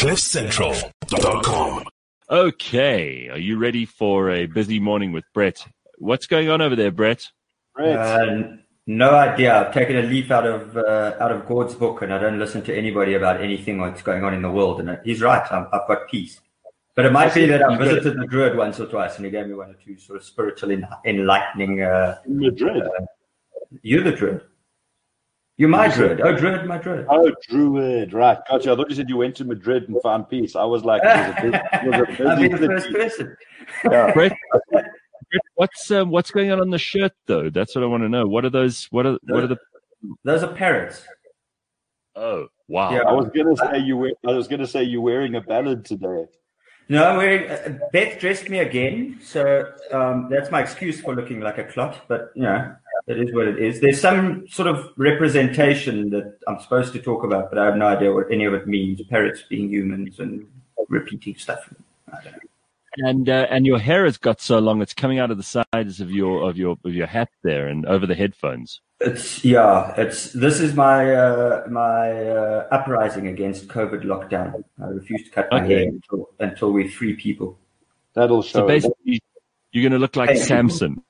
CliffCentral.com. 0.00 1.84
Okay, 2.30 3.28
are 3.28 3.38
you 3.38 3.58
ready 3.58 3.84
for 3.84 4.30
a 4.30 4.46
busy 4.46 4.80
morning 4.80 5.12
with 5.12 5.24
Brett? 5.34 5.66
What's 5.98 6.26
going 6.26 6.48
on 6.48 6.62
over 6.62 6.74
there, 6.74 6.90
Brett? 6.90 7.28
Brett. 7.74 7.98
Uh, 7.98 8.42
no 8.86 9.10
idea. 9.10 9.54
I've 9.54 9.74
taken 9.74 9.98
a 9.98 10.02
leaf 10.04 10.30
out 10.30 10.46
of 10.46 10.74
uh, 10.74 11.16
out 11.20 11.32
of 11.32 11.46
Gord's 11.46 11.74
book, 11.74 12.00
and 12.00 12.14
I 12.14 12.18
don't 12.18 12.38
listen 12.38 12.62
to 12.62 12.74
anybody 12.74 13.12
about 13.12 13.42
anything 13.42 13.76
that's 13.78 14.00
going 14.00 14.24
on 14.24 14.32
in 14.32 14.40
the 14.40 14.50
world. 14.50 14.80
And 14.80 14.98
he's 15.04 15.20
right. 15.20 15.42
i 15.52 15.58
have 15.70 15.86
got 15.86 16.08
peace. 16.08 16.40
But 16.94 17.04
it 17.04 17.12
might 17.12 17.34
be 17.34 17.44
that 17.44 17.62
I 17.62 17.76
visited 17.76 18.16
the 18.16 18.24
Druid 18.24 18.56
once 18.56 18.80
or 18.80 18.86
twice, 18.86 19.16
and 19.16 19.26
he 19.26 19.30
gave 19.30 19.48
me 19.48 19.54
one 19.54 19.68
or 19.68 19.74
two 19.74 19.98
sort 19.98 20.18
of 20.18 20.24
spiritual 20.24 20.70
enlightening. 21.04 21.82
Uh, 21.82 22.16
in 22.24 22.38
Madrid. 22.38 22.84
Uh, 22.84 23.04
you're 23.82 24.02
the 24.02 24.12
Druid. 24.12 24.40
You're 25.60 25.68
my 25.68 25.88
druid. 25.88 26.22
Oh, 26.22 26.34
druid, 26.34 26.64
my 26.64 26.78
druid. 26.78 27.04
Oh, 27.10 27.30
druid. 27.46 28.14
Right. 28.14 28.38
Gotcha. 28.48 28.72
I 28.72 28.76
thought 28.76 28.88
you 28.88 28.96
said 28.96 29.10
you 29.10 29.18
went 29.18 29.36
to 29.36 29.44
Madrid 29.44 29.90
and 29.90 30.00
found 30.00 30.30
peace. 30.30 30.56
I 30.56 30.64
was 30.64 30.86
like, 30.86 31.02
it 31.04 31.44
was 31.44 31.94
a, 32.00 32.06
busy, 32.06 32.24
I'll 32.24 32.36
be 32.38 32.48
the 32.48 32.66
first 32.66 32.90
person. 32.90 33.36
Yeah. 33.84 34.10
Brett, 34.14 34.32
what's 35.56 35.90
um, 35.90 36.08
what's 36.08 36.30
going 36.30 36.50
on 36.50 36.62
on 36.62 36.70
the 36.70 36.78
shirt 36.78 37.12
though? 37.26 37.50
That's 37.50 37.74
what 37.74 37.84
I 37.84 37.88
want 37.88 38.04
to 38.04 38.08
know. 38.08 38.26
What 38.26 38.46
are 38.46 38.50
those? 38.50 38.86
What 38.90 39.04
are 39.04 39.18
what 39.24 39.44
are 39.44 39.48
the? 39.48 39.58
Those 40.24 40.42
are 40.42 40.54
parrots. 40.54 41.04
Oh 42.16 42.46
wow! 42.66 42.92
Yeah, 42.94 43.02
I 43.02 43.12
was 43.12 43.28
gonna 43.28 43.54
say 43.54 43.80
you 43.80 43.98
were. 43.98 44.12
I 44.26 44.32
was 44.32 44.48
gonna 44.48 44.66
say 44.66 44.84
you're 44.84 45.02
wearing 45.02 45.34
a 45.34 45.42
ballad 45.42 45.84
today. 45.84 46.24
No, 46.88 47.04
I'm 47.04 47.16
wearing. 47.18 47.50
Uh, 47.50 47.78
Beth 47.92 48.18
dressed 48.18 48.48
me 48.48 48.60
again, 48.60 49.20
so 49.22 49.70
um, 49.92 50.28
that's 50.30 50.50
my 50.50 50.62
excuse 50.62 51.02
for 51.02 51.14
looking 51.14 51.40
like 51.40 51.58
a 51.58 51.64
clot. 51.64 52.08
But 52.08 52.30
you 52.34 52.44
know, 52.44 52.74
it 53.10 53.18
is 53.20 53.34
what 53.34 53.48
it 53.48 53.58
is. 53.58 53.80
There's 53.80 54.00
some 54.00 54.46
sort 54.48 54.68
of 54.68 54.92
representation 54.96 56.10
that 56.10 56.38
I'm 56.46 56.60
supposed 56.60 56.92
to 56.92 57.00
talk 57.00 57.24
about, 57.24 57.50
but 57.50 57.58
I 57.58 57.64
have 57.66 57.76
no 57.76 57.86
idea 57.86 58.12
what 58.12 58.30
any 58.30 58.44
of 58.44 58.54
it 58.54 58.66
means. 58.66 59.02
Parrots 59.02 59.42
being 59.48 59.68
humans 59.68 60.20
and 60.20 60.46
repeating 60.88 61.36
stuff. 61.36 61.72
And 62.96 63.28
uh, 63.28 63.46
and 63.50 63.66
your 63.66 63.78
hair 63.78 64.04
has 64.04 64.16
got 64.16 64.40
so 64.40 64.58
long; 64.58 64.82
it's 64.82 64.94
coming 64.94 65.18
out 65.18 65.30
of 65.30 65.36
the 65.36 65.42
sides 65.42 66.00
of 66.00 66.10
your 66.10 66.48
of 66.48 66.56
your 66.56 66.76
of 66.84 66.94
your 66.94 67.06
hat 67.06 67.30
there 67.42 67.68
and 67.68 67.86
over 67.86 68.06
the 68.06 68.16
headphones. 68.16 68.80
It's 69.00 69.44
yeah. 69.44 69.94
It's 69.96 70.32
this 70.32 70.60
is 70.60 70.74
my 70.74 71.14
uh, 71.14 71.66
my 71.70 72.10
uh, 72.10 72.68
uprising 72.70 73.28
against 73.28 73.68
COVID 73.68 74.02
lockdown. 74.02 74.64
I 74.82 74.86
refuse 74.86 75.24
to 75.24 75.30
cut 75.30 75.48
my 75.50 75.62
okay. 75.62 75.74
hair 75.74 75.88
until 75.88 76.30
until 76.40 76.72
we 76.72 76.88
free 76.88 77.14
people. 77.14 77.56
That'll 78.14 78.42
show. 78.42 78.60
So 78.60 78.66
basically, 78.66 79.20
you're 79.72 79.82
going 79.82 79.92
to 79.92 79.98
look 79.98 80.16
like 80.16 80.30
hey, 80.30 80.36
Samson. 80.36 81.02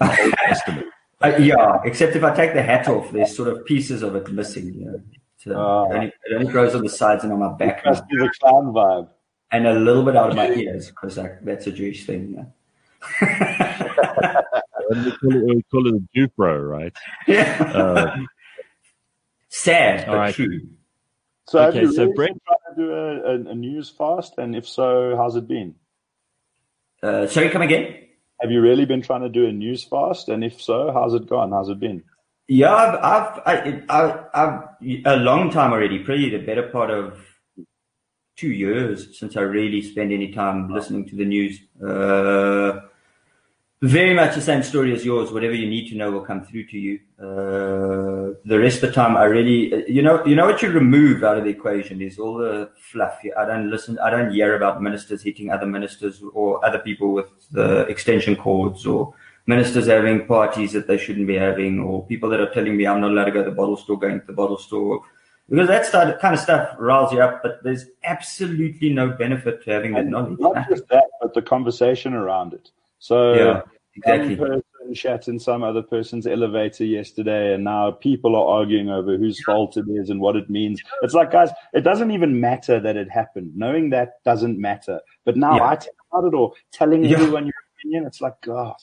Uh, 1.22 1.36
yeah, 1.38 1.80
except 1.84 2.16
if 2.16 2.24
I 2.24 2.34
take 2.34 2.54
the 2.54 2.62
hat 2.62 2.88
off, 2.88 3.10
there's 3.10 3.36
sort 3.36 3.48
of 3.48 3.64
pieces 3.66 4.02
of 4.02 4.16
it 4.16 4.30
missing. 4.32 4.72
You 4.72 4.84
know? 4.86 5.02
so 5.36 5.50
uh, 5.52 5.84
it, 5.84 5.94
only, 5.94 6.06
it, 6.06 6.34
only, 6.34 6.52
grows 6.52 6.74
on 6.74 6.82
the 6.82 6.88
sides 6.88 7.24
and 7.24 7.32
on 7.32 7.40
my 7.40 7.52
back. 7.52 7.84
Must 7.84 8.06
be 8.08 8.16
the 8.16 8.32
clown 8.40 8.72
vibe. 8.72 9.08
And 9.52 9.66
a 9.66 9.74
little 9.74 10.04
bit 10.04 10.16
out 10.16 10.30
of 10.30 10.36
my 10.36 10.48
ears 10.48 10.88
because 10.88 11.16
that's 11.42 11.66
a 11.66 11.72
Jewish 11.72 12.06
thing. 12.06 12.36
Yeah. 12.36 12.44
we, 14.90 15.10
call 15.10 15.36
it, 15.36 15.54
we 15.54 15.62
call 15.70 15.86
it 15.88 15.94
a 15.94 16.18
Jewfro, 16.18 16.70
right? 16.70 16.96
Yeah. 17.26 17.72
Uh, 17.74 18.16
Sad, 19.50 20.06
but 20.06 20.16
right. 20.16 20.34
true. 20.34 20.60
So, 21.48 21.58
okay, 21.58 21.80
have 21.80 21.88
you 21.88 21.92
so 21.92 22.12
Brett 22.12 22.30
trying 22.46 22.76
to 22.76 22.82
do 22.82 22.92
a, 22.92 23.20
a, 23.22 23.50
a, 23.50 23.54
news 23.54 23.90
fast? 23.90 24.34
And 24.38 24.54
if 24.54 24.68
so, 24.68 25.16
how's 25.16 25.34
it 25.34 25.48
been? 25.48 25.74
Uh, 27.02 27.26
sorry, 27.26 27.50
come 27.50 27.62
again? 27.62 27.96
Have 28.40 28.50
you 28.50 28.60
really 28.60 28.86
been 28.86 29.02
trying 29.02 29.20
to 29.22 29.28
do 29.28 29.46
a 29.46 29.52
news 29.52 29.84
fast? 29.84 30.28
And 30.28 30.42
if 30.42 30.60
so, 30.60 30.90
how's 30.92 31.14
it 31.14 31.28
gone? 31.28 31.52
How's 31.52 31.68
it 31.68 31.78
been? 31.78 32.02
Yeah, 32.48 32.74
I've, 32.74 32.94
I've, 33.04 33.42
I, 33.46 33.82
I, 33.88 34.24
I've 34.34 34.62
a 35.04 35.16
long 35.16 35.50
time 35.50 35.72
already, 35.72 36.00
probably 36.00 36.30
the 36.30 36.38
better 36.38 36.64
part 36.64 36.90
of 36.90 37.18
two 38.36 38.50
years 38.50 39.18
since 39.18 39.36
I 39.36 39.42
really 39.42 39.82
spent 39.82 40.12
any 40.12 40.32
time 40.32 40.72
listening 40.72 41.06
to 41.08 41.16
the 41.16 41.26
news. 41.26 41.60
Uh, 41.80 42.80
very 43.82 44.12
much 44.12 44.34
the 44.34 44.42
same 44.42 44.62
story 44.62 44.94
as 44.94 45.04
yours. 45.04 45.32
Whatever 45.32 45.54
you 45.54 45.68
need 45.68 45.88
to 45.88 45.96
know 45.96 46.10
will 46.10 46.20
come 46.20 46.44
through 46.44 46.66
to 46.66 46.78
you. 46.78 47.00
Uh, 47.18 48.36
the 48.44 48.58
rest 48.58 48.82
of 48.82 48.90
the 48.90 48.92
time, 48.92 49.16
I 49.16 49.24
really, 49.24 49.90
you 49.90 50.02
know, 50.02 50.24
you 50.26 50.34
know 50.34 50.46
what 50.46 50.60
you 50.60 50.70
remove 50.70 51.24
out 51.24 51.38
of 51.38 51.44
the 51.44 51.50
equation 51.50 52.02
is 52.02 52.18
all 52.18 52.34
the 52.36 52.70
fluff. 52.76 53.18
I 53.38 53.46
don't 53.46 53.70
listen. 53.70 53.98
I 53.98 54.10
don't 54.10 54.32
hear 54.32 54.54
about 54.54 54.82
ministers 54.82 55.22
hitting 55.22 55.50
other 55.50 55.66
ministers 55.66 56.22
or 56.34 56.64
other 56.64 56.78
people 56.78 57.12
with 57.12 57.28
the 57.50 57.82
extension 57.86 58.36
cords 58.36 58.86
or 58.86 59.14
ministers 59.46 59.86
having 59.86 60.26
parties 60.26 60.72
that 60.72 60.86
they 60.86 60.98
shouldn't 60.98 61.26
be 61.26 61.36
having 61.36 61.80
or 61.80 62.04
people 62.06 62.28
that 62.28 62.40
are 62.40 62.52
telling 62.52 62.76
me 62.76 62.86
I'm 62.86 63.00
not 63.00 63.12
allowed 63.12 63.24
to 63.24 63.30
go 63.32 63.42
to 63.42 63.50
the 63.50 63.56
bottle 63.56 63.78
store, 63.78 63.98
going 63.98 64.20
to 64.20 64.26
the 64.26 64.34
bottle 64.34 64.58
store. 64.58 65.02
Because 65.48 65.68
that 65.68 66.20
kind 66.20 66.34
of 66.34 66.40
stuff 66.40 66.76
riles 66.78 67.12
you 67.12 67.20
up, 67.20 67.42
but 67.42 67.60
there's 67.64 67.86
absolutely 68.04 68.92
no 68.92 69.08
benefit 69.08 69.64
to 69.64 69.70
having 69.70 69.94
that 69.94 70.06
knowledge. 70.06 70.38
Not 70.38 70.68
just 70.68 70.86
that, 70.88 71.06
but 71.20 71.34
the 71.34 71.42
conversation 71.42 72.14
around 72.14 72.52
it. 72.52 72.70
So 73.00 73.34
yeah, 73.34 73.62
exactly. 73.96 74.36
Some 74.36 74.46
person 74.46 74.62
shat 74.94 75.28
in 75.28 75.38
some 75.38 75.62
other 75.62 75.82
person's 75.82 76.26
elevator 76.26 76.84
yesterday, 76.84 77.54
and 77.54 77.64
now 77.64 77.90
people 77.90 78.36
are 78.36 78.58
arguing 78.58 78.88
over 78.90 79.16
whose 79.16 79.42
fault 79.42 79.76
it 79.76 79.86
is 79.88 80.10
and 80.10 80.20
what 80.20 80.36
it 80.36 80.48
means. 80.48 80.80
It's 81.02 81.14
like, 81.14 81.32
guys, 81.32 81.50
it 81.72 81.82
doesn't 81.82 82.10
even 82.10 82.40
matter 82.40 82.80
that 82.80 82.96
it 82.96 83.10
happened. 83.10 83.52
Knowing 83.56 83.90
that 83.90 84.22
doesn't 84.24 84.58
matter. 84.58 85.00
But 85.24 85.36
now 85.36 85.56
yeah. 85.56 85.64
I 85.64 85.76
tell 85.76 85.92
about 86.12 86.28
it 86.28 86.34
or 86.34 86.52
telling 86.72 87.04
yeah. 87.04 87.18
everyone 87.18 87.44
your 87.46 87.54
opinion, 87.76 88.06
it's 88.06 88.20
like, 88.20 88.40
God. 88.42 88.76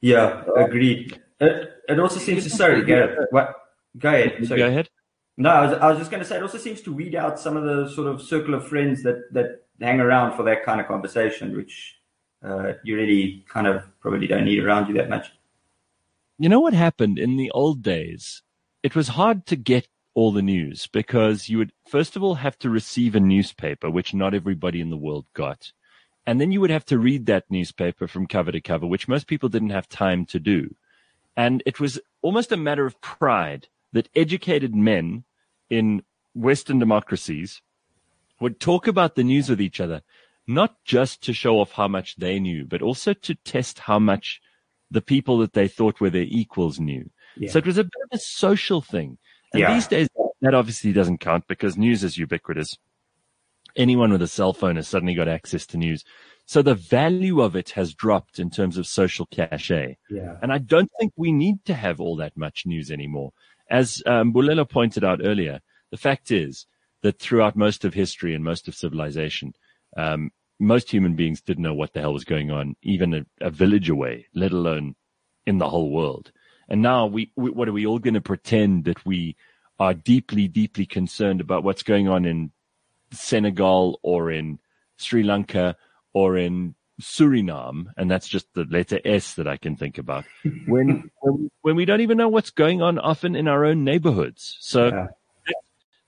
Yeah, 0.00 0.44
uh, 0.48 0.64
agreed. 0.64 1.20
It, 1.40 1.70
it 1.88 2.00
also 2.00 2.18
seems 2.18 2.44
to, 2.44 2.50
sorry, 2.50 2.84
Gareth, 2.84 3.28
what? 3.30 3.54
Go 3.98 4.08
ahead. 4.08 4.46
Sorry. 4.46 4.60
Go 4.60 4.66
ahead. 4.66 4.88
No, 5.36 5.50
I 5.50 5.66
was, 5.66 5.78
I 5.78 5.88
was 5.90 5.98
just 5.98 6.10
going 6.10 6.22
to 6.22 6.28
say 6.28 6.36
it 6.36 6.42
also 6.42 6.58
seems 6.58 6.80
to 6.82 6.92
weed 6.92 7.14
out 7.14 7.38
some 7.38 7.56
of 7.56 7.64
the 7.64 7.88
sort 7.94 8.08
of 8.08 8.20
circle 8.20 8.54
of 8.54 8.66
friends 8.66 9.02
that, 9.02 9.32
that 9.32 9.64
hang 9.80 10.00
around 10.00 10.36
for 10.36 10.42
that 10.44 10.64
kind 10.64 10.80
of 10.80 10.86
conversation, 10.86 11.56
which 11.56 11.99
uh, 12.42 12.72
you 12.82 12.96
really 12.96 13.44
kind 13.48 13.66
of 13.66 13.84
probably 14.00 14.26
don't 14.26 14.44
need 14.44 14.62
around 14.62 14.88
you 14.88 14.94
that 14.94 15.08
much. 15.08 15.32
You 16.38 16.48
know 16.48 16.60
what 16.60 16.72
happened 16.72 17.18
in 17.18 17.36
the 17.36 17.50
old 17.50 17.82
days? 17.82 18.42
It 18.82 18.94
was 18.96 19.08
hard 19.08 19.46
to 19.46 19.56
get 19.56 19.88
all 20.14 20.32
the 20.32 20.42
news 20.42 20.86
because 20.86 21.48
you 21.48 21.58
would 21.58 21.72
first 21.88 22.16
of 22.16 22.22
all 22.22 22.36
have 22.36 22.58
to 22.60 22.70
receive 22.70 23.14
a 23.14 23.20
newspaper, 23.20 23.90
which 23.90 24.14
not 24.14 24.34
everybody 24.34 24.80
in 24.80 24.90
the 24.90 24.96
world 24.96 25.26
got. 25.34 25.72
And 26.26 26.40
then 26.40 26.52
you 26.52 26.60
would 26.60 26.70
have 26.70 26.84
to 26.86 26.98
read 26.98 27.26
that 27.26 27.50
newspaper 27.50 28.06
from 28.06 28.26
cover 28.26 28.52
to 28.52 28.60
cover, 28.60 28.86
which 28.86 29.08
most 29.08 29.26
people 29.26 29.48
didn't 29.48 29.70
have 29.70 29.88
time 29.88 30.26
to 30.26 30.38
do. 30.38 30.74
And 31.36 31.62
it 31.64 31.80
was 31.80 32.00
almost 32.22 32.52
a 32.52 32.56
matter 32.56 32.86
of 32.86 33.00
pride 33.00 33.68
that 33.92 34.08
educated 34.14 34.74
men 34.74 35.24
in 35.68 36.02
Western 36.34 36.78
democracies 36.78 37.62
would 38.40 38.60
talk 38.60 38.86
about 38.86 39.14
the 39.14 39.24
news 39.24 39.48
with 39.48 39.60
each 39.60 39.80
other 39.80 40.02
not 40.50 40.74
just 40.84 41.22
to 41.22 41.32
show 41.32 41.60
off 41.60 41.72
how 41.72 41.88
much 41.88 42.16
they 42.16 42.40
knew, 42.40 42.64
but 42.64 42.82
also 42.82 43.12
to 43.12 43.34
test 43.36 43.78
how 43.78 43.98
much 43.98 44.40
the 44.90 45.00
people 45.00 45.38
that 45.38 45.52
they 45.52 45.68
thought 45.68 46.00
were 46.00 46.10
their 46.10 46.26
equals 46.28 46.80
knew. 46.80 47.08
Yeah. 47.36 47.50
So 47.50 47.58
it 47.58 47.66
was 47.66 47.78
a 47.78 47.84
bit 47.84 48.02
of 48.04 48.18
a 48.18 48.18
social 48.18 48.80
thing. 48.80 49.18
And 49.52 49.60
yeah. 49.60 49.74
these 49.74 49.86
days, 49.86 50.08
that 50.40 50.54
obviously 50.54 50.92
doesn't 50.92 51.18
count 51.18 51.44
because 51.46 51.76
news 51.76 52.02
is 52.02 52.18
ubiquitous. 52.18 52.76
Anyone 53.76 54.10
with 54.10 54.22
a 54.22 54.26
cell 54.26 54.52
phone 54.52 54.76
has 54.76 54.88
suddenly 54.88 55.14
got 55.14 55.28
access 55.28 55.66
to 55.66 55.78
news. 55.78 56.04
So 56.46 56.62
the 56.62 56.74
value 56.74 57.40
of 57.40 57.54
it 57.54 57.70
has 57.70 57.94
dropped 57.94 58.40
in 58.40 58.50
terms 58.50 58.76
of 58.76 58.86
social 58.86 59.26
cachet. 59.26 59.98
Yeah. 60.10 60.36
And 60.42 60.52
I 60.52 60.58
don't 60.58 60.90
think 60.98 61.12
we 61.16 61.30
need 61.30 61.64
to 61.66 61.74
have 61.74 62.00
all 62.00 62.16
that 62.16 62.36
much 62.36 62.64
news 62.66 62.90
anymore. 62.90 63.32
As 63.70 64.02
um, 64.04 64.32
Bulelo 64.32 64.68
pointed 64.68 65.04
out 65.04 65.20
earlier, 65.22 65.60
the 65.92 65.96
fact 65.96 66.32
is 66.32 66.66
that 67.02 67.20
throughout 67.20 67.54
most 67.54 67.84
of 67.84 67.94
history 67.94 68.34
and 68.34 68.42
most 68.42 68.66
of 68.66 68.74
civilization, 68.74 69.54
um, 69.96 70.32
most 70.60 70.90
human 70.90 71.14
beings 71.14 71.40
didn't 71.40 71.62
know 71.62 71.74
what 71.74 71.94
the 71.94 72.00
hell 72.00 72.12
was 72.12 72.24
going 72.24 72.50
on, 72.50 72.76
even 72.82 73.14
a, 73.14 73.26
a 73.40 73.50
village 73.50 73.88
away, 73.88 74.26
let 74.34 74.52
alone 74.52 74.94
in 75.46 75.58
the 75.58 75.68
whole 75.68 75.90
world. 75.90 76.30
And 76.68 76.82
now 76.82 77.06
we, 77.06 77.32
we 77.34 77.50
what 77.50 77.68
are 77.68 77.72
we 77.72 77.86
all 77.86 77.98
going 77.98 78.14
to 78.14 78.20
pretend 78.20 78.84
that 78.84 79.04
we 79.04 79.36
are 79.80 79.94
deeply, 79.94 80.46
deeply 80.46 80.86
concerned 80.86 81.40
about 81.40 81.64
what's 81.64 81.82
going 81.82 82.08
on 82.08 82.26
in 82.26 82.52
Senegal 83.10 83.98
or 84.02 84.30
in 84.30 84.58
Sri 84.98 85.22
Lanka 85.22 85.76
or 86.12 86.36
in 86.36 86.74
Suriname, 87.00 87.86
and 87.96 88.10
that's 88.10 88.28
just 88.28 88.52
the 88.52 88.64
letter 88.64 89.00
S 89.04 89.34
that 89.34 89.48
I 89.48 89.56
can 89.56 89.74
think 89.74 89.96
about. 89.96 90.26
when, 90.66 91.10
when 91.62 91.74
we 91.74 91.86
don't 91.86 92.02
even 92.02 92.18
know 92.18 92.28
what's 92.28 92.50
going 92.50 92.82
on 92.82 92.98
often 92.98 93.34
in 93.34 93.48
our 93.48 93.64
own 93.64 93.82
neighborhoods. 93.82 94.58
So 94.60 94.88
yeah 94.88 95.06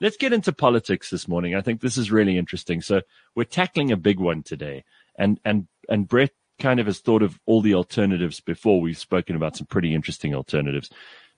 let's 0.03 0.17
get 0.17 0.33
into 0.33 0.53
politics 0.53 1.09
this 1.09 1.29
morning. 1.29 1.55
I 1.55 1.63
think 1.63 1.81
this 1.81 1.97
is 1.97 2.11
really 2.11 2.37
interesting. 2.37 2.83
So 2.83 3.01
we're 3.35 3.45
tackling 3.45 3.93
a 3.93 3.97
big 3.97 4.21
one 4.21 4.43
today, 4.43 4.85
and 5.17 5.41
and 5.45 5.69
and 5.89 6.07
Brett 6.07 6.33
kind 6.59 6.81
of 6.81 6.87
has 6.87 6.99
thought 6.99 7.23
of 7.23 7.39
all 7.47 7.63
the 7.63 7.75
alternatives 7.75 8.41
before. 8.41 8.81
We've 8.81 8.99
spoken 8.99 9.37
about 9.37 9.57
some 9.57 9.67
pretty 9.67 9.95
interesting 9.95 10.35
alternatives, 10.35 10.91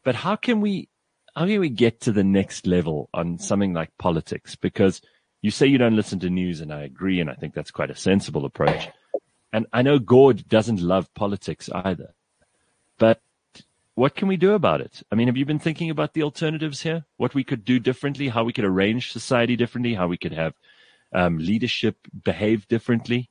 but 0.02 0.16
how 0.16 0.34
can 0.34 0.60
we 0.60 0.88
how 1.36 1.46
can 1.46 1.60
we 1.60 1.68
get 1.68 2.00
to 2.00 2.12
the 2.12 2.24
next 2.24 2.66
level 2.66 3.10
on 3.14 3.38
something 3.38 3.74
like 3.74 3.90
politics? 3.98 4.56
Because 4.56 5.00
you 5.42 5.50
say 5.50 5.66
you 5.66 5.78
don't 5.78 5.96
listen 5.96 6.18
to 6.20 6.30
news, 6.30 6.60
and 6.60 6.72
I 6.72 6.82
agree, 6.82 7.20
and 7.20 7.30
I 7.30 7.34
think 7.34 7.54
that's 7.54 7.70
quite 7.70 7.90
a 7.90 7.96
sensible 7.96 8.46
approach. 8.46 8.88
And 9.52 9.66
I 9.72 9.82
know 9.82 10.00
Gord 10.00 10.48
doesn't 10.48 10.80
love 10.80 11.12
politics 11.14 11.68
either, 11.72 12.14
but 12.98 13.20
what 13.94 14.14
can 14.14 14.28
we 14.28 14.36
do 14.36 14.54
about 14.54 14.80
it? 14.80 15.02
I 15.10 15.14
mean, 15.14 15.28
have 15.28 15.36
you 15.36 15.46
been 15.46 15.58
thinking 15.58 15.90
about 15.90 16.14
the 16.14 16.22
alternatives 16.22 16.82
here? 16.82 17.04
What 17.16 17.34
we 17.34 17.44
could 17.44 17.64
do 17.64 17.78
differently, 17.78 18.28
how 18.28 18.44
we 18.44 18.52
could 18.52 18.64
arrange 18.64 19.12
society 19.12 19.56
differently, 19.56 19.94
how 19.94 20.08
we 20.08 20.18
could 20.18 20.32
have 20.32 20.54
um, 21.12 21.38
leadership 21.38 21.96
behave 22.24 22.66
differently? 22.66 23.30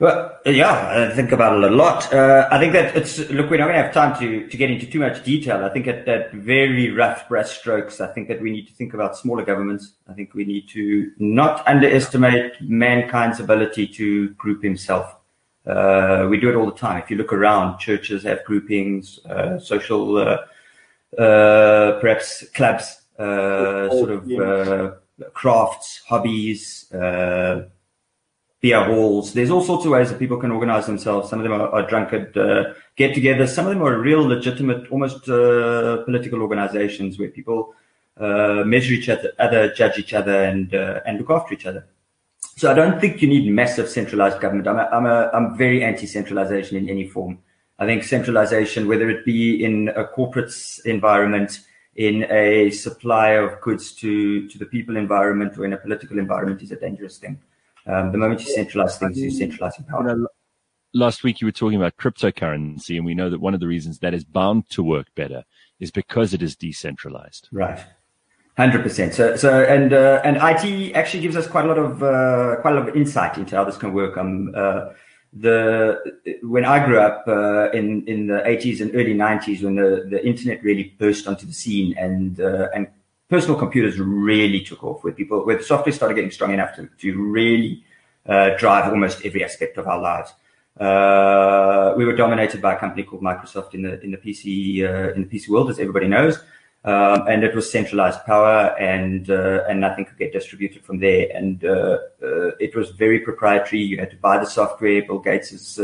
Well, 0.00 0.36
yeah, 0.44 1.08
I 1.10 1.14
think 1.14 1.30
about 1.30 1.56
it 1.56 1.72
a 1.72 1.74
lot. 1.74 2.12
Uh, 2.12 2.48
I 2.50 2.58
think 2.58 2.72
that 2.72 2.96
it's 2.96 3.18
look, 3.30 3.48
we're 3.48 3.58
not 3.58 3.66
going 3.66 3.76
to 3.76 3.82
have 3.82 3.94
time 3.94 4.18
to 4.18 4.48
to 4.48 4.56
get 4.56 4.68
into 4.68 4.86
too 4.86 4.98
much 4.98 5.24
detail. 5.24 5.64
I 5.64 5.68
think 5.68 5.86
at 5.86 6.04
that 6.06 6.32
very 6.32 6.90
rough 6.90 7.28
brush 7.28 7.58
strokes, 7.58 8.00
I 8.00 8.08
think 8.08 8.26
that 8.26 8.42
we 8.42 8.50
need 8.50 8.66
to 8.66 8.74
think 8.74 8.92
about 8.92 9.16
smaller 9.16 9.44
governments. 9.44 9.94
I 10.08 10.12
think 10.12 10.34
we 10.34 10.44
need 10.44 10.68
to 10.70 11.12
not 11.18 11.66
underestimate 11.68 12.60
mankind's 12.60 13.38
ability 13.38 13.86
to 13.88 14.30
group 14.30 14.64
himself. 14.64 15.14
Uh, 15.66 16.26
we 16.28 16.38
do 16.38 16.50
it 16.50 16.54
all 16.54 16.66
the 16.66 16.78
time. 16.78 17.02
If 17.02 17.10
you 17.10 17.16
look 17.16 17.32
around, 17.32 17.78
churches 17.78 18.22
have 18.24 18.44
groupings, 18.44 19.18
uh, 19.26 19.58
social, 19.58 20.16
uh, 20.18 20.38
uh, 21.18 22.00
perhaps 22.00 22.46
clubs, 22.50 23.02
uh, 23.18 23.88
sort 23.90 24.10
of 24.10 25.00
crafts, 25.32 26.02
hobbies 26.06 26.92
beer 28.64 28.82
halls. 28.82 29.34
There's 29.34 29.50
all 29.50 29.62
sorts 29.62 29.84
of 29.84 29.90
ways 29.90 30.08
that 30.08 30.18
people 30.18 30.38
can 30.38 30.50
organize 30.50 30.86
themselves. 30.86 31.28
Some 31.28 31.38
of 31.40 31.44
them 31.44 31.52
are, 31.52 31.68
are 31.68 31.86
drunkard 31.86 32.34
uh, 32.34 32.72
get-togethers. 32.96 33.50
Some 33.50 33.66
of 33.66 33.74
them 33.74 33.82
are 33.82 33.98
real, 33.98 34.22
legitimate, 34.22 34.90
almost 34.90 35.28
uh, 35.28 35.98
political 36.06 36.40
organizations 36.40 37.18
where 37.18 37.28
people 37.28 37.74
uh, 38.16 38.62
measure 38.64 38.94
each 38.94 39.10
other, 39.10 39.32
other, 39.38 39.62
judge 39.74 39.98
each 39.98 40.14
other, 40.14 40.44
and 40.44 40.74
uh, 40.74 41.00
and 41.04 41.18
look 41.18 41.28
after 41.28 41.52
each 41.52 41.66
other. 41.66 41.84
So 42.56 42.70
I 42.70 42.74
don't 42.74 43.00
think 43.00 43.20
you 43.20 43.28
need 43.28 43.50
massive 43.50 43.88
centralized 43.88 44.40
government. 44.40 44.68
I'm 44.68 44.78
a, 44.78 44.88
I'm 44.92 45.06
a, 45.06 45.30
I'm 45.32 45.58
very 45.58 45.82
anti-centralization 45.82 46.76
in 46.76 46.88
any 46.88 47.08
form. 47.08 47.38
I 47.78 47.86
think 47.86 48.04
centralization, 48.04 48.86
whether 48.86 49.10
it 49.10 49.24
be 49.24 49.64
in 49.64 49.88
a 49.88 50.04
corporate 50.04 50.52
environment, 50.84 51.60
in 51.96 52.24
a 52.30 52.70
supply 52.70 53.30
of 53.30 53.60
goods 53.60 53.92
to 53.96 54.48
to 54.48 54.58
the 54.58 54.66
people 54.66 54.96
environment, 54.96 55.58
or 55.58 55.64
in 55.64 55.72
a 55.72 55.76
political 55.76 56.18
environment, 56.18 56.62
is 56.62 56.70
a 56.70 56.76
dangerous 56.76 57.18
thing. 57.18 57.40
Um, 57.86 58.12
the 58.12 58.18
moment 58.18 58.40
you 58.40 58.54
centralize 58.54 58.98
things, 58.98 59.18
you 59.18 59.30
centralize 59.30 59.76
power. 59.88 60.08
You 60.08 60.16
know, 60.16 60.28
last 60.92 61.24
week 61.24 61.40
you 61.40 61.46
were 61.48 61.52
talking 61.52 61.76
about 61.76 61.96
cryptocurrency, 61.96 62.96
and 62.96 63.04
we 63.04 63.14
know 63.14 63.28
that 63.30 63.40
one 63.40 63.54
of 63.54 63.60
the 63.60 63.66
reasons 63.66 63.98
that 63.98 64.14
is 64.14 64.24
bound 64.24 64.70
to 64.70 64.82
work 64.82 65.08
better 65.16 65.42
is 65.80 65.90
because 65.90 66.32
it 66.32 66.42
is 66.42 66.56
decentralized. 66.56 67.48
Right. 67.52 67.84
Hundred 68.56 68.84
percent. 68.84 69.14
So, 69.14 69.34
so, 69.34 69.64
and 69.64 69.92
uh, 69.92 70.20
and 70.22 70.36
IT 70.36 70.94
actually 70.94 71.22
gives 71.22 71.34
us 71.34 71.48
quite 71.48 71.64
a 71.64 71.68
lot 71.68 71.78
of 71.78 72.00
uh, 72.04 72.56
quite 72.60 72.76
a 72.76 72.78
lot 72.78 72.88
of 72.88 72.94
insight 72.94 73.36
into 73.36 73.56
how 73.56 73.64
this 73.64 73.76
can 73.76 73.92
work. 73.92 74.16
Um, 74.16 74.52
uh, 74.54 74.90
the 75.32 76.00
when 76.44 76.64
I 76.64 76.86
grew 76.86 77.00
up 77.00 77.24
uh, 77.26 77.72
in 77.72 78.06
in 78.06 78.28
the 78.28 78.46
eighties 78.48 78.80
and 78.80 78.94
early 78.94 79.12
nineties, 79.12 79.64
when 79.64 79.74
the, 79.74 80.06
the 80.08 80.24
internet 80.24 80.62
really 80.62 80.94
burst 81.00 81.26
onto 81.26 81.46
the 81.46 81.52
scene, 81.52 81.98
and 81.98 82.38
uh, 82.38 82.68
and 82.72 82.86
personal 83.28 83.58
computers 83.58 83.98
really 83.98 84.60
took 84.60 84.84
off, 84.84 85.02
where 85.02 85.12
people, 85.12 85.44
where 85.44 85.58
the 85.58 85.64
software 85.64 85.92
started 85.92 86.14
getting 86.14 86.30
strong 86.30 86.54
enough 86.54 86.76
to, 86.76 86.88
to 86.98 87.20
really 87.20 87.82
uh, 88.26 88.50
drive 88.56 88.88
almost 88.88 89.24
every 89.24 89.42
aspect 89.42 89.78
of 89.78 89.88
our 89.88 90.00
lives. 90.00 90.32
Uh, 90.78 91.94
we 91.96 92.04
were 92.04 92.14
dominated 92.14 92.62
by 92.62 92.74
a 92.74 92.78
company 92.78 93.02
called 93.02 93.20
Microsoft 93.20 93.74
in 93.74 93.82
the 93.82 94.00
in 94.02 94.12
the 94.12 94.18
PC 94.18 94.78
in 95.16 95.28
the 95.28 95.28
PC 95.28 95.48
world, 95.48 95.70
as 95.70 95.80
everybody 95.80 96.06
knows, 96.06 96.38
um, 96.84 97.26
and 97.28 97.42
it 97.44 97.54
was 97.54 97.70
centralized 97.70 98.24
power, 98.26 98.76
and 98.78 99.30
uh, 99.30 99.64
and 99.68 99.80
nothing 99.80 100.04
could 100.04 100.18
get 100.18 100.32
distributed 100.32 100.84
from 100.84 100.98
there, 100.98 101.28
and 101.34 101.64
uh, 101.64 101.98
uh, 102.22 102.50
it 102.60 102.76
was 102.76 102.90
very 102.90 103.20
proprietary. 103.20 103.80
You 103.80 103.98
had 103.98 104.10
to 104.10 104.16
buy 104.16 104.38
the 104.38 104.46
software. 104.46 105.02
Bill 105.02 105.18
Gates 105.18 105.52
is 105.52 105.80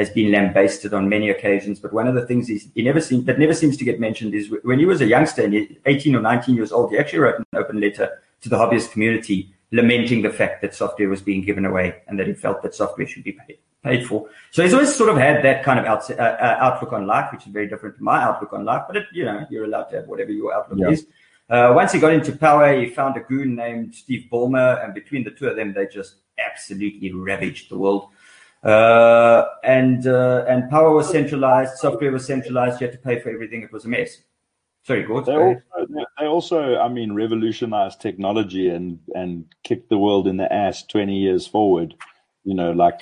has 0.00 0.10
been 0.10 0.32
lambasted 0.32 0.94
on 0.94 1.08
many 1.08 1.30
occasions. 1.30 1.78
But 1.78 1.92
one 1.92 2.08
of 2.08 2.14
the 2.14 2.26
things 2.26 2.48
he 2.48 2.82
never 2.82 3.00
seems 3.00 3.26
that 3.26 3.38
never 3.38 3.54
seems 3.54 3.76
to 3.76 3.84
get 3.84 4.00
mentioned 4.00 4.34
is 4.34 4.50
when 4.62 4.78
he 4.78 4.86
was 4.86 5.00
a 5.00 5.06
youngster, 5.06 5.44
and 5.44 5.76
18 5.86 6.16
or 6.16 6.20
19 6.20 6.54
years 6.54 6.72
old, 6.72 6.90
he 6.90 6.98
actually 6.98 7.20
wrote 7.20 7.38
an 7.38 7.44
open 7.54 7.80
letter 7.80 8.20
to 8.40 8.48
the 8.48 8.56
hobbyist 8.56 8.92
community 8.92 9.52
lamenting 9.72 10.22
the 10.22 10.30
fact 10.30 10.62
that 10.62 10.74
software 10.74 11.08
was 11.08 11.22
being 11.22 11.42
given 11.42 11.64
away 11.64 12.02
and 12.08 12.18
that 12.18 12.26
he 12.26 12.34
felt 12.34 12.62
that 12.62 12.74
software 12.74 13.06
should 13.06 13.24
be 13.24 13.32
paid, 13.32 13.58
paid 13.82 14.06
for. 14.06 14.28
So 14.50 14.62
he's 14.62 14.74
always 14.74 14.94
sort 14.94 15.10
of 15.10 15.16
had 15.16 15.44
that 15.44 15.62
kind 15.64 15.78
of 15.78 15.86
out, 15.86 16.10
uh, 16.10 16.14
uh, 16.14 16.56
outlook 16.60 16.92
on 16.92 17.06
life, 17.06 17.32
which 17.32 17.46
is 17.46 17.52
very 17.52 17.68
different 17.68 17.96
to 17.96 18.02
my 18.02 18.22
outlook 18.22 18.52
on 18.52 18.64
life. 18.64 18.82
But 18.86 18.96
it, 18.96 19.06
you 19.12 19.24
know, 19.24 19.46
you're 19.50 19.64
allowed 19.64 19.84
to 19.84 19.96
have 19.96 20.06
whatever 20.06 20.32
your 20.32 20.52
outlook 20.52 20.78
yeah. 20.80 20.90
is. 20.90 21.06
Uh, 21.48 21.72
once 21.74 21.92
he 21.92 21.98
got 21.98 22.12
into 22.12 22.32
power, 22.32 22.78
he 22.78 22.88
found 22.88 23.16
a 23.16 23.20
goon 23.20 23.56
named 23.56 23.92
Steve 23.94 24.28
Ballmer, 24.30 24.84
and 24.84 24.94
between 24.94 25.24
the 25.24 25.32
two 25.32 25.48
of 25.48 25.56
them, 25.56 25.72
they 25.74 25.86
just 25.86 26.16
absolutely 26.38 27.12
ravaged 27.12 27.70
the 27.70 27.78
world. 27.78 28.08
Uh, 28.62 29.46
and 29.64 30.06
uh, 30.06 30.44
and 30.46 30.68
power 30.70 30.92
was 30.92 31.10
centralized, 31.10 31.76
software 31.78 32.12
was 32.12 32.26
centralized. 32.26 32.80
You 32.80 32.86
had 32.86 32.92
to 32.92 33.02
pay 33.02 33.18
for 33.18 33.30
everything. 33.30 33.62
It 33.62 33.72
was 33.72 33.84
a 33.84 33.88
mess. 33.88 34.18
Sorry, 34.82 35.02
Gord. 35.02 35.26
They 35.26 35.34
also, 35.34 35.62
they 36.20 36.26
also, 36.26 36.76
I 36.76 36.88
mean, 36.88 37.14
revolutionized 37.14 38.00
technology 38.00 38.68
and 38.68 38.98
and 39.14 39.46
kicked 39.64 39.88
the 39.88 39.98
world 39.98 40.28
in 40.28 40.36
the 40.36 40.52
ass 40.52 40.84
twenty 40.84 41.18
years 41.18 41.46
forward. 41.46 41.94
You 42.44 42.54
know, 42.54 42.72
like 42.72 43.00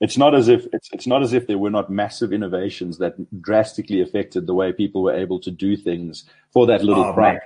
it's 0.00 0.16
not 0.16 0.34
as 0.34 0.48
if 0.48 0.66
it's 0.72 0.88
it's 0.92 1.06
not 1.06 1.22
as 1.22 1.32
if 1.32 1.46
there 1.46 1.58
were 1.58 1.70
not 1.70 1.90
massive 1.90 2.32
innovations 2.32 2.98
that 2.98 3.14
drastically 3.40 4.00
affected 4.00 4.46
the 4.46 4.54
way 4.54 4.72
people 4.72 5.02
were 5.02 5.14
able 5.14 5.40
to 5.40 5.50
do 5.50 5.76
things 5.76 6.24
for 6.52 6.66
that 6.66 6.82
little 6.82 7.04
oh, 7.04 7.12
price. 7.12 7.40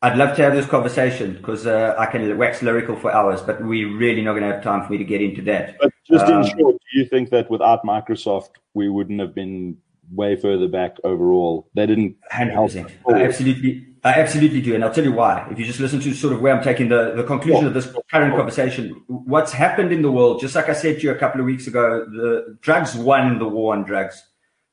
I'd 0.00 0.16
love 0.16 0.36
to 0.36 0.42
have 0.42 0.54
this 0.54 0.66
conversation 0.66 1.34
because 1.34 1.66
uh, 1.66 1.96
I 1.98 2.06
can 2.06 2.38
wax 2.38 2.62
lyrical 2.62 2.94
for 2.94 3.12
hours, 3.12 3.42
but 3.42 3.60
we're 3.60 3.96
really 3.96 4.22
not 4.22 4.34
going 4.34 4.44
to 4.44 4.54
have 4.54 4.62
time 4.62 4.86
for 4.86 4.92
me 4.92 4.98
to 4.98 5.04
get 5.04 5.20
into 5.20 5.42
that. 5.42 5.76
But 5.80 5.90
just 6.08 6.24
um, 6.26 6.42
in 6.42 6.56
short, 6.56 6.76
do 6.76 7.00
you 7.00 7.04
think 7.06 7.30
that 7.30 7.50
without 7.50 7.82
Microsoft, 7.84 8.50
we 8.74 8.88
wouldn't 8.88 9.18
have 9.18 9.34
been 9.34 9.76
way 10.12 10.36
further 10.36 10.68
back 10.68 10.98
overall? 11.02 11.68
They 11.74 11.86
didn't. 11.86 12.16
Hundred 12.30 12.54
percent. 12.54 12.92
I 13.08 13.24
absolutely, 13.24 13.86
I 14.04 14.12
absolutely 14.14 14.60
do, 14.60 14.74
and 14.74 14.84
I'll 14.84 14.92
tell 14.92 15.04
you 15.04 15.12
why. 15.12 15.46
If 15.50 15.58
you 15.58 15.64
just 15.64 15.80
listen 15.80 16.00
to 16.00 16.14
sort 16.14 16.32
of 16.32 16.40
where 16.40 16.54
I'm 16.54 16.62
taking 16.62 16.88
the 16.88 17.14
the 17.14 17.24
conclusion 17.24 17.66
of 17.66 17.74
this 17.74 17.92
current 18.10 18.34
conversation, 18.34 19.02
what's 19.06 19.52
happened 19.52 19.92
in 19.92 20.02
the 20.02 20.12
world, 20.12 20.40
just 20.40 20.54
like 20.54 20.68
I 20.68 20.74
said 20.74 20.96
to 20.96 21.02
you 21.02 21.10
a 21.10 21.18
couple 21.18 21.40
of 21.40 21.46
weeks 21.46 21.66
ago, 21.66 22.04
the 22.04 22.56
drugs 22.60 22.94
won 22.94 23.38
the 23.38 23.48
war 23.48 23.74
on 23.74 23.84
drugs. 23.84 24.22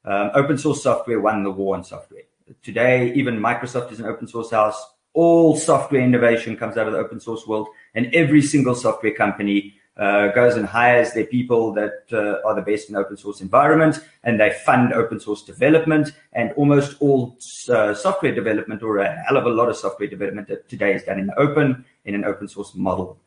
Um, 0.04 0.32
open 0.36 0.58
source 0.58 0.84
software 0.84 1.20
won 1.20 1.44
the 1.44 1.52
war 1.52 1.76
on 1.76 1.84
software. 1.84 2.22
Today, 2.62 3.12
even 3.14 3.40
Microsoft 3.40 3.92
is 3.92 4.00
an 4.00 4.06
open 4.06 4.28
source 4.28 4.52
house 4.52 4.86
all 5.16 5.56
software 5.56 6.02
innovation 6.02 6.58
comes 6.58 6.78
out 6.78 6.88
of 6.88 6.94
the 6.94 7.00
open 7.00 7.20
source 7.20 7.48
world, 7.48 7.70
and 7.96 8.14
every 8.14 8.42
single 8.42 8.76
software 8.76 9.14
company 9.14 9.76
uh, 9.98 10.28
goes 10.30 10.56
and 10.56 10.66
hires 10.66 11.14
their 11.14 11.26
people 11.26 11.72
that 11.74 12.04
uh, 12.12 12.46
are 12.48 12.56
the 12.56 12.62
best 12.62 12.90
in 12.90 12.96
open 12.96 13.18
source 13.18 13.42
environment, 13.42 14.00
and 14.24 14.40
they 14.40 14.52
fund 14.66 14.94
open 14.94 15.20
source 15.20 15.44
development. 15.44 16.12
And 16.34 16.52
almost 16.54 16.98
all 17.02 17.38
uh, 17.70 17.94
software 17.94 18.36
development, 18.36 18.84
or 18.84 18.98
a 18.98 19.24
hell 19.24 19.38
of 19.38 19.46
a 19.46 19.50
lot 19.50 19.70
of 19.70 19.78
software 19.78 20.10
development 20.10 20.50
today, 20.68 20.94
is 20.94 21.04
done 21.04 21.20
in 21.20 21.28
the 21.28 21.40
open 21.40 21.86
in 22.04 22.16
an 22.16 22.26
open 22.26 22.48
source 22.48 22.76
model. 22.76 23.18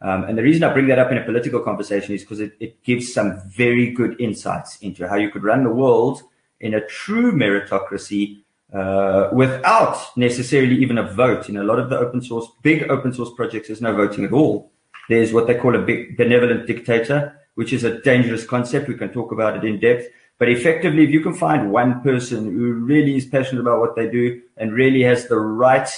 Um, 0.00 0.24
and 0.24 0.38
the 0.38 0.42
reason 0.42 0.62
I 0.62 0.72
bring 0.72 0.86
that 0.88 0.98
up 0.98 1.10
in 1.10 1.18
a 1.18 1.24
political 1.24 1.60
conversation 1.60 2.14
is 2.14 2.22
because 2.22 2.40
it, 2.40 2.52
it 2.60 2.82
gives 2.84 3.12
some 3.12 3.40
very 3.48 3.90
good 3.90 4.20
insights 4.20 4.78
into 4.78 5.08
how 5.08 5.16
you 5.16 5.30
could 5.30 5.42
run 5.42 5.64
the 5.64 5.70
world 5.70 6.22
in 6.60 6.74
a 6.74 6.86
true 6.86 7.32
meritocracy 7.32 8.42
uh, 8.72 9.30
without 9.32 9.98
necessarily 10.16 10.76
even 10.76 10.98
a 10.98 11.12
vote. 11.14 11.48
In 11.48 11.56
a 11.56 11.64
lot 11.64 11.78
of 11.78 11.90
the 11.90 11.98
open 11.98 12.20
source, 12.22 12.46
big 12.62 12.88
open 12.90 13.12
source 13.12 13.30
projects, 13.34 13.68
there's 13.68 13.80
no 13.80 13.94
voting 13.94 14.24
at 14.24 14.32
all. 14.32 14.70
There's 15.08 15.32
what 15.32 15.46
they 15.46 15.54
call 15.54 15.74
a 15.74 15.82
benevolent 16.16 16.66
dictator, 16.66 17.38
which 17.54 17.72
is 17.72 17.84
a 17.84 18.00
dangerous 18.02 18.44
concept. 18.44 18.88
We 18.88 18.94
can 18.94 19.10
talk 19.10 19.32
about 19.32 19.56
it 19.56 19.64
in 19.64 19.80
depth. 19.80 20.08
But 20.38 20.48
effectively, 20.48 21.04
if 21.04 21.10
you 21.10 21.20
can 21.20 21.34
find 21.34 21.72
one 21.72 22.00
person 22.02 22.44
who 22.44 22.74
really 22.74 23.16
is 23.16 23.26
passionate 23.26 23.60
about 23.60 23.80
what 23.80 23.96
they 23.96 24.08
do 24.08 24.40
and 24.56 24.72
really 24.72 25.02
has 25.02 25.26
the 25.26 25.38
right 25.38 25.88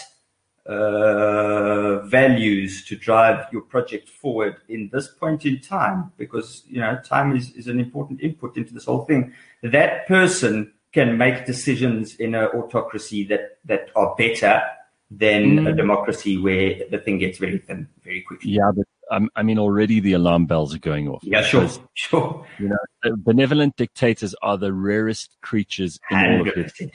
uh, 0.67 1.99
values 2.07 2.85
to 2.85 2.97
drive 2.97 3.47
your 3.52 3.62
project 3.62 4.09
forward 4.09 4.57
in 4.69 4.88
this 4.93 5.09
point 5.09 5.45
in 5.45 5.61
time, 5.61 6.12
because 6.17 6.62
you 6.69 6.81
know 6.81 6.99
time 7.05 7.37
is, 7.37 7.50
is 7.52 7.67
an 7.67 7.81
important 7.81 8.21
input 8.23 8.57
into 8.57 8.73
this 8.73 8.87
whole 8.87 9.05
thing. 9.05 9.35
That 9.62 10.07
person 10.07 10.73
can 10.93 11.19
make 11.19 11.47
decisions 11.47 12.17
in 12.17 12.35
an 12.35 12.47
autocracy 12.47 13.25
that, 13.25 13.59
that 13.64 13.90
are 13.95 14.14
better 14.17 14.62
than 15.11 15.59
mm. 15.59 15.69
a 15.69 15.73
democracy 15.73 16.37
where 16.37 16.81
the 16.90 16.99
thing 16.99 17.19
gets 17.19 17.38
very 17.38 17.59
thin 17.59 17.88
very 18.05 18.23
quickly. 18.23 18.52
Yeah, 18.52 18.71
but 18.75 18.87
I 19.11 19.43
mean, 19.43 19.59
already 19.59 19.99
the 20.00 20.12
alarm 20.12 20.47
bells 20.47 20.75
are 20.75 20.79
going 20.79 21.09
off. 21.09 21.23
Yeah, 21.25 21.43
sure, 21.43 21.69
sure. 21.95 22.47
You 22.59 22.69
know, 22.69 23.17
benevolent 23.17 23.76
dictators 23.76 24.35
are 24.43 24.57
the 24.57 24.73
rarest 24.73 25.37
creatures 25.43 25.99
in 26.11 26.17
100%. 26.17 26.40
all 26.40 26.49
of 26.49 26.55
history. 26.55 26.93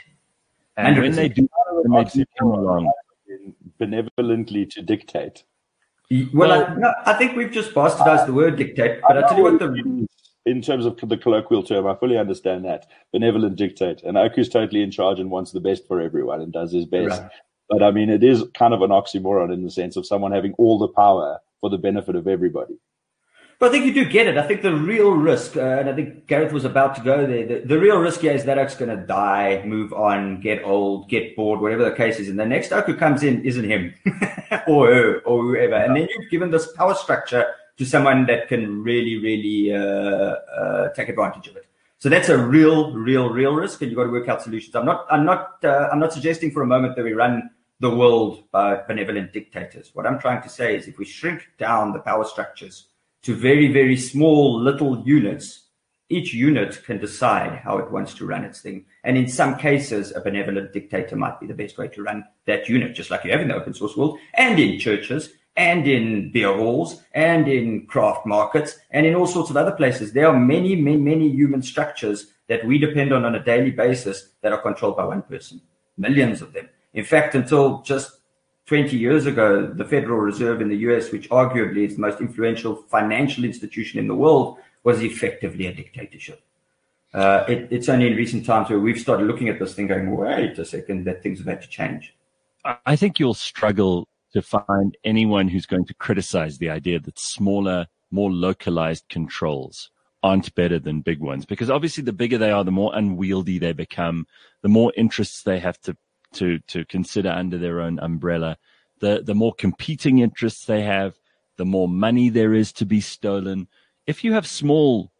And 0.77 0.97
100%. 0.97 1.01
when 1.01 1.11
they 1.11 1.29
do, 1.29 1.47
when 1.83 2.03
they 2.03 2.09
do 2.09 2.25
come 2.39 2.51
along, 2.51 2.91
benevolently 3.77 4.65
to 4.67 4.81
dictate. 4.81 5.43
Well, 6.09 6.27
well 6.33 6.51
I, 6.51 6.75
no, 6.75 6.93
I, 7.05 7.13
think 7.13 7.35
we've 7.35 7.51
just 7.51 7.73
bastardized 7.73 8.27
the 8.27 8.33
word 8.33 8.57
dictate, 8.57 9.01
but 9.01 9.17
I, 9.17 9.25
I 9.25 9.27
tell 9.27 9.37
you 9.37 9.43
what 9.43 9.59
the 9.59 10.07
in 10.45 10.61
terms 10.61 10.85
of 10.85 10.97
the 11.01 11.17
colloquial 11.17 11.63
term, 11.63 11.87
I 11.87 11.95
fully 11.95 12.17
understand 12.17 12.65
that. 12.65 12.85
Benevolent 13.11 13.55
dictate. 13.55 14.03
And 14.03 14.15
Oku's 14.15 14.47
totally 14.47 14.83
in 14.83 14.91
charge 14.91 15.19
and 15.19 15.31
wants 15.31 15.51
the 15.51 15.59
best 15.59 15.87
for 15.87 15.99
everyone 15.99 16.41
and 16.41 16.53
does 16.53 16.71
his 16.71 16.85
best. 16.85 17.21
Right. 17.21 17.31
But 17.67 17.81
I 17.81 17.89
mean, 17.89 18.09
it 18.11 18.23
is 18.23 18.43
kind 18.53 18.73
of 18.73 18.83
an 18.83 18.91
oxymoron 18.91 19.51
in 19.51 19.63
the 19.63 19.71
sense 19.71 19.95
of 19.95 20.05
someone 20.05 20.31
having 20.31 20.53
all 20.53 20.77
the 20.77 20.87
power 20.87 21.39
for 21.61 21.69
the 21.69 21.77
benefit 21.77 22.15
of 22.15 22.27
everybody. 22.27 22.77
But 23.57 23.69
I 23.69 23.71
think 23.71 23.85
you 23.85 23.93
do 23.93 24.09
get 24.09 24.27
it. 24.27 24.37
I 24.37 24.45
think 24.45 24.63
the 24.63 24.75
real 24.75 25.11
risk, 25.11 25.55
uh, 25.55 25.61
and 25.61 25.89
I 25.89 25.93
think 25.93 26.27
Gareth 26.27 26.51
was 26.51 26.65
about 26.65 26.93
to 26.95 27.01
go 27.01 27.25
there. 27.25 27.45
The, 27.47 27.59
the 27.65 27.79
real 27.79 27.99
risk 27.99 28.19
here 28.19 28.33
is 28.33 28.43
that 28.45 28.57
Oak's 28.57 28.75
going 28.75 28.95
to 28.95 29.05
die, 29.05 29.63
move 29.65 29.93
on, 29.93 30.41
get 30.41 30.63
old, 30.65 31.07
get 31.07 31.37
bored, 31.37 31.61
whatever 31.61 31.85
the 31.85 31.95
case 31.95 32.19
is. 32.19 32.27
And 32.27 32.37
the 32.37 32.45
next 32.45 32.73
Oak 32.73 32.85
who 32.85 32.95
comes 32.95 33.23
in 33.23 33.45
isn't 33.45 33.63
him 33.63 33.93
or 34.67 34.93
her 34.93 35.19
or 35.19 35.41
whoever. 35.41 35.75
And 35.75 35.95
then 35.95 36.09
you've 36.09 36.29
given 36.29 36.51
this 36.51 36.69
power 36.73 36.95
structure 36.95 37.45
to 37.77 37.85
someone 37.85 38.25
that 38.25 38.49
can 38.49 38.83
really, 38.83 39.17
really 39.19 39.73
uh, 39.73 40.35
uh, 40.59 40.89
take 40.89 41.07
advantage 41.07 41.47
of 41.47 41.55
it. 41.55 41.65
So 41.99 42.09
that's 42.09 42.27
a 42.27 42.37
real, 42.37 42.91
real, 42.93 43.29
real 43.29 43.55
risk, 43.55 43.81
and 43.81 43.89
you've 43.89 43.97
got 43.97 44.03
to 44.03 44.11
work 44.11 44.27
out 44.27 44.41
solutions. 44.41 44.75
I'm 44.75 44.85
not, 44.85 45.07
I'm 45.09 45.25
not, 45.25 45.63
uh, 45.63 45.89
I'm 45.91 45.99
not 45.99 46.11
suggesting 46.11 46.51
for 46.51 46.61
a 46.61 46.67
moment 46.67 46.97
that 46.97 47.03
we 47.03 47.13
run 47.13 47.49
the 47.79 47.89
world 47.89 48.43
by 48.51 48.81
benevolent 48.87 49.33
dictators. 49.33 49.91
What 49.93 50.07
I'm 50.07 50.19
trying 50.19 50.41
to 50.43 50.49
say 50.49 50.75
is, 50.75 50.87
if 50.87 50.97
we 50.97 51.05
shrink 51.05 51.49
down 51.57 51.93
the 51.93 51.99
power 51.99 52.23
structures 52.23 52.87
to 53.23 53.35
very, 53.35 53.71
very 53.71 53.97
small 53.97 54.59
little 54.59 55.01
units, 55.05 55.65
each 56.09 56.33
unit 56.33 56.83
can 56.85 56.99
decide 56.99 57.59
how 57.63 57.77
it 57.79 57.91
wants 57.91 58.13
to 58.13 58.25
run 58.25 58.45
its 58.45 58.61
thing. 58.61 58.85
And 59.03 59.17
in 59.17 59.27
some 59.27 59.57
cases, 59.57 60.15
a 60.15 60.21
benevolent 60.21 60.71
dictator 60.71 61.15
might 61.15 61.39
be 61.39 61.47
the 61.47 61.53
best 61.53 61.77
way 61.77 61.87
to 61.89 62.03
run 62.03 62.25
that 62.45 62.69
unit, 62.69 62.95
just 62.95 63.09
like 63.09 63.23
you 63.23 63.31
have 63.31 63.41
in 63.41 63.47
the 63.47 63.55
open 63.55 63.73
source 63.73 63.97
world 63.97 64.19
and 64.35 64.59
in 64.59 64.79
churches 64.79 65.33
and 65.57 65.87
in 65.87 66.31
beer 66.31 66.55
halls 66.55 67.01
and 67.13 67.47
in 67.47 67.87
craft 67.87 68.25
markets 68.25 68.77
and 68.91 69.05
in 69.05 69.15
all 69.15 69.25
sorts 69.25 69.49
of 69.49 69.57
other 69.57 69.71
places. 69.71 70.13
There 70.13 70.27
are 70.27 70.39
many, 70.39 70.75
many, 70.75 70.97
many 70.97 71.29
human 71.29 71.61
structures 71.61 72.27
that 72.47 72.65
we 72.65 72.77
depend 72.77 73.11
on 73.11 73.25
on 73.25 73.35
a 73.35 73.43
daily 73.43 73.71
basis 73.71 74.29
that 74.41 74.51
are 74.51 74.61
controlled 74.61 74.97
by 74.97 75.05
one 75.05 75.23
person, 75.23 75.61
millions 75.97 76.41
of 76.41 76.53
them. 76.53 76.69
In 76.95 77.03
fact, 77.03 77.35
until 77.35 77.81
just 77.81 78.19
20 78.67 78.97
years 78.97 79.25
ago, 79.25 79.67
the 79.67 79.85
Federal 79.85 80.17
Reserve 80.17 80.61
in 80.61 80.69
the 80.69 80.77
US, 80.77 81.11
which 81.11 81.29
arguably 81.29 81.85
is 81.85 81.95
the 81.95 82.01
most 82.01 82.19
influential 82.19 82.75
financial 82.75 83.43
institution 83.43 83.99
in 83.99 84.07
the 84.07 84.15
world, 84.15 84.57
was 84.83 85.03
effectively 85.03 85.67
a 85.67 85.73
dictatorship. 85.73 86.41
Uh, 87.13 87.43
it, 87.47 87.67
it's 87.69 87.89
only 87.89 88.07
in 88.07 88.15
recent 88.15 88.45
times 88.45 88.69
where 88.69 88.79
we've 88.79 88.99
started 88.99 89.27
looking 89.27 89.49
at 89.49 89.59
this 89.59 89.73
thing 89.73 89.87
going, 89.87 90.09
wait 90.15 90.57
a 90.57 90.65
second, 90.65 91.05
that 91.05 91.21
things 91.21 91.39
have 91.39 91.47
had 91.47 91.61
to 91.61 91.67
change. 91.67 92.15
I 92.85 92.95
think 92.95 93.19
you'll 93.19 93.35
struggle 93.35 94.07
to 94.33 94.41
find 94.41 94.97
anyone 95.03 95.47
who's 95.47 95.65
going 95.65 95.85
to 95.85 95.93
criticize 95.93 96.57
the 96.57 96.69
idea 96.69 96.99
that 96.99 97.19
smaller, 97.19 97.87
more 98.09 98.31
localized 98.31 99.05
controls 99.09 99.91
aren't 100.23 100.53
better 100.55 100.79
than 100.79 101.01
big 101.01 101.19
ones 101.19 101.45
because 101.45 101.69
obviously 101.69 102.03
the 102.03 102.11
bigger 102.11 102.37
they 102.37 102.51
are, 102.51 102.63
the 102.63 102.71
more 102.71 102.95
unwieldy 102.95 103.59
they 103.59 103.73
become, 103.73 104.25
the 104.61 104.69
more 104.69 104.91
interests 104.97 105.43
they 105.43 105.59
have 105.59 105.79
to 105.81 105.95
to 106.35 106.59
to 106.59 106.85
consider 106.85 107.29
under 107.29 107.57
their 107.57 107.81
own 107.81 107.99
umbrella. 107.99 108.57
The 108.99 109.21
the 109.23 109.35
more 109.35 109.53
competing 109.53 110.19
interests 110.19 110.65
they 110.65 110.83
have, 110.83 111.15
the 111.57 111.65
more 111.65 111.87
money 111.87 112.29
there 112.29 112.53
is 112.53 112.71
to 112.73 112.85
be 112.85 113.01
stolen. 113.01 113.67
If 114.07 114.23
you 114.23 114.33
have 114.33 114.47
small, 114.47 115.11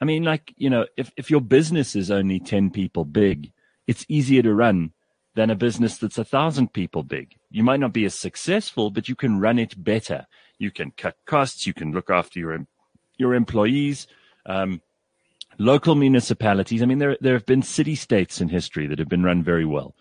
I 0.00 0.04
mean, 0.04 0.22
like 0.22 0.52
you 0.56 0.70
know, 0.70 0.86
if 0.96 1.10
if 1.16 1.30
your 1.30 1.40
business 1.40 1.96
is 1.96 2.10
only 2.10 2.40
ten 2.40 2.70
people 2.70 3.04
big, 3.04 3.52
it's 3.86 4.04
easier 4.08 4.42
to 4.42 4.54
run 4.54 4.92
than 5.34 5.50
a 5.50 5.54
business 5.54 5.98
that's 5.98 6.18
a 6.18 6.24
thousand 6.24 6.72
people 6.72 7.02
big. 7.02 7.36
You 7.50 7.62
might 7.62 7.80
not 7.80 7.92
be 7.92 8.04
as 8.04 8.14
successful, 8.14 8.90
but 8.90 9.08
you 9.08 9.14
can 9.14 9.38
run 9.38 9.58
it 9.58 9.82
better. 9.82 10.26
You 10.58 10.70
can 10.70 10.92
cut 10.92 11.16
costs. 11.26 11.66
You 11.66 11.74
can 11.74 11.92
look 11.92 12.10
after 12.10 12.38
your 12.38 12.66
your 13.18 13.34
employees. 13.34 14.06
Um, 14.46 14.80
local 15.58 15.94
municipalities. 15.94 16.82
I 16.82 16.86
mean, 16.86 16.98
there 16.98 17.16
there 17.20 17.34
have 17.34 17.46
been 17.46 17.62
city 17.62 17.94
states 17.94 18.40
in 18.40 18.48
history 18.48 18.86
that 18.86 18.98
have 18.98 19.08
been 19.08 19.22
run 19.22 19.42
very 19.42 19.64
well. 19.64 19.94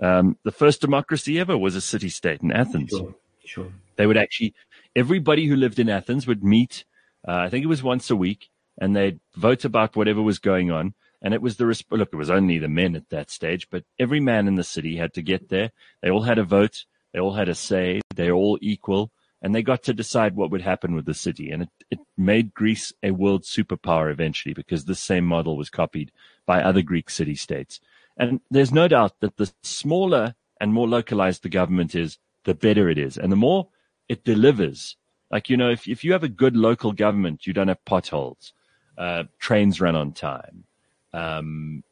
Um, 0.00 0.36
the 0.44 0.52
first 0.52 0.80
democracy 0.80 1.38
ever 1.40 1.56
was 1.56 1.74
a 1.74 1.80
city 1.80 2.08
state 2.08 2.42
in 2.42 2.52
Athens. 2.52 2.90
Sure, 2.90 3.14
sure. 3.44 3.72
They 3.96 4.06
would 4.06 4.16
actually, 4.16 4.54
everybody 4.94 5.46
who 5.46 5.56
lived 5.56 5.78
in 5.78 5.88
Athens 5.88 6.26
would 6.26 6.44
meet, 6.44 6.84
uh, 7.26 7.32
I 7.32 7.48
think 7.48 7.64
it 7.64 7.68
was 7.68 7.82
once 7.82 8.10
a 8.10 8.16
week, 8.16 8.48
and 8.80 8.94
they'd 8.94 9.20
vote 9.34 9.64
about 9.64 9.96
whatever 9.96 10.22
was 10.22 10.38
going 10.38 10.70
on. 10.70 10.94
And 11.20 11.34
it 11.34 11.42
was 11.42 11.56
the, 11.56 11.64
look, 11.90 12.10
it 12.12 12.16
was 12.16 12.30
only 12.30 12.58
the 12.58 12.68
men 12.68 12.94
at 12.94 13.10
that 13.10 13.30
stage, 13.30 13.68
but 13.70 13.82
every 13.98 14.20
man 14.20 14.46
in 14.46 14.54
the 14.54 14.62
city 14.62 14.96
had 14.96 15.14
to 15.14 15.22
get 15.22 15.48
there. 15.48 15.72
They 16.00 16.10
all 16.10 16.22
had 16.22 16.38
a 16.38 16.44
vote. 16.44 16.84
They 17.12 17.18
all 17.18 17.34
had 17.34 17.48
a 17.48 17.56
say. 17.56 18.00
They're 18.14 18.34
all 18.34 18.56
equal. 18.62 19.10
And 19.42 19.52
they 19.52 19.62
got 19.62 19.82
to 19.84 19.94
decide 19.94 20.36
what 20.36 20.50
would 20.52 20.62
happen 20.62 20.94
with 20.94 21.06
the 21.06 21.14
city. 21.14 21.50
And 21.50 21.64
it, 21.64 21.68
it 21.90 21.98
made 22.16 22.54
Greece 22.54 22.92
a 23.02 23.10
world 23.10 23.42
superpower 23.42 24.12
eventually 24.12 24.54
because 24.54 24.84
this 24.84 25.00
same 25.00 25.24
model 25.24 25.56
was 25.56 25.70
copied 25.70 26.12
by 26.46 26.62
other 26.62 26.82
Greek 26.82 27.10
city 27.10 27.34
states. 27.34 27.80
And 28.18 28.40
there's 28.50 28.72
no 28.72 28.88
doubt 28.88 29.20
that 29.20 29.36
the 29.36 29.50
smaller 29.62 30.34
and 30.60 30.72
more 30.72 30.88
localized 30.88 31.42
the 31.42 31.48
government 31.48 31.94
is, 31.94 32.18
the 32.44 32.54
better 32.54 32.88
it 32.88 32.98
is. 32.98 33.16
And 33.16 33.30
the 33.30 33.36
more 33.36 33.68
it 34.08 34.24
delivers, 34.24 34.96
like, 35.30 35.48
you 35.48 35.56
know, 35.56 35.70
if, 35.70 35.86
if 35.86 36.02
you 36.02 36.12
have 36.12 36.24
a 36.24 36.28
good 36.28 36.56
local 36.56 36.92
government, 36.92 37.46
you 37.46 37.52
don't 37.52 37.68
have 37.68 37.84
potholes, 37.84 38.52
uh, 38.96 39.24
trains 39.38 39.80
run 39.80 39.94
on 39.94 40.12
time, 40.12 40.64
um, 41.12 41.84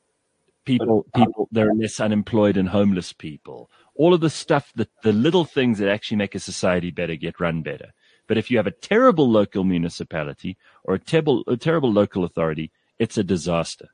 people, 0.65 1.07
people, 1.15 1.49
there 1.53 1.69
are 1.69 1.75
less 1.75 2.01
unemployed 2.01 2.57
and 2.57 2.71
homeless 2.71 3.13
people. 3.13 3.71
All 3.95 4.13
of 4.13 4.21
the 4.21 4.31
stuff 4.31 4.73
that 4.75 4.91
the 5.03 5.13
little 5.13 5.45
things 5.45 5.79
that 5.79 5.89
actually 5.89 6.17
make 6.19 6.35
a 6.35 6.41
society 6.41 6.91
better 6.91 7.15
get 7.15 7.39
run 7.39 7.63
better. 7.63 7.93
But 8.27 8.37
if 8.37 8.51
you 8.51 8.57
have 8.57 8.67
a 8.67 8.73
terrible 8.73 9.31
local 9.31 9.63
municipality 9.63 10.57
or 10.83 10.95
a 10.95 10.99
terrible, 10.99 11.45
a 11.47 11.57
terrible 11.57 11.93
local 11.93 12.25
authority, 12.25 12.73
it's 12.99 13.17
a 13.17 13.23
disaster. 13.23 13.89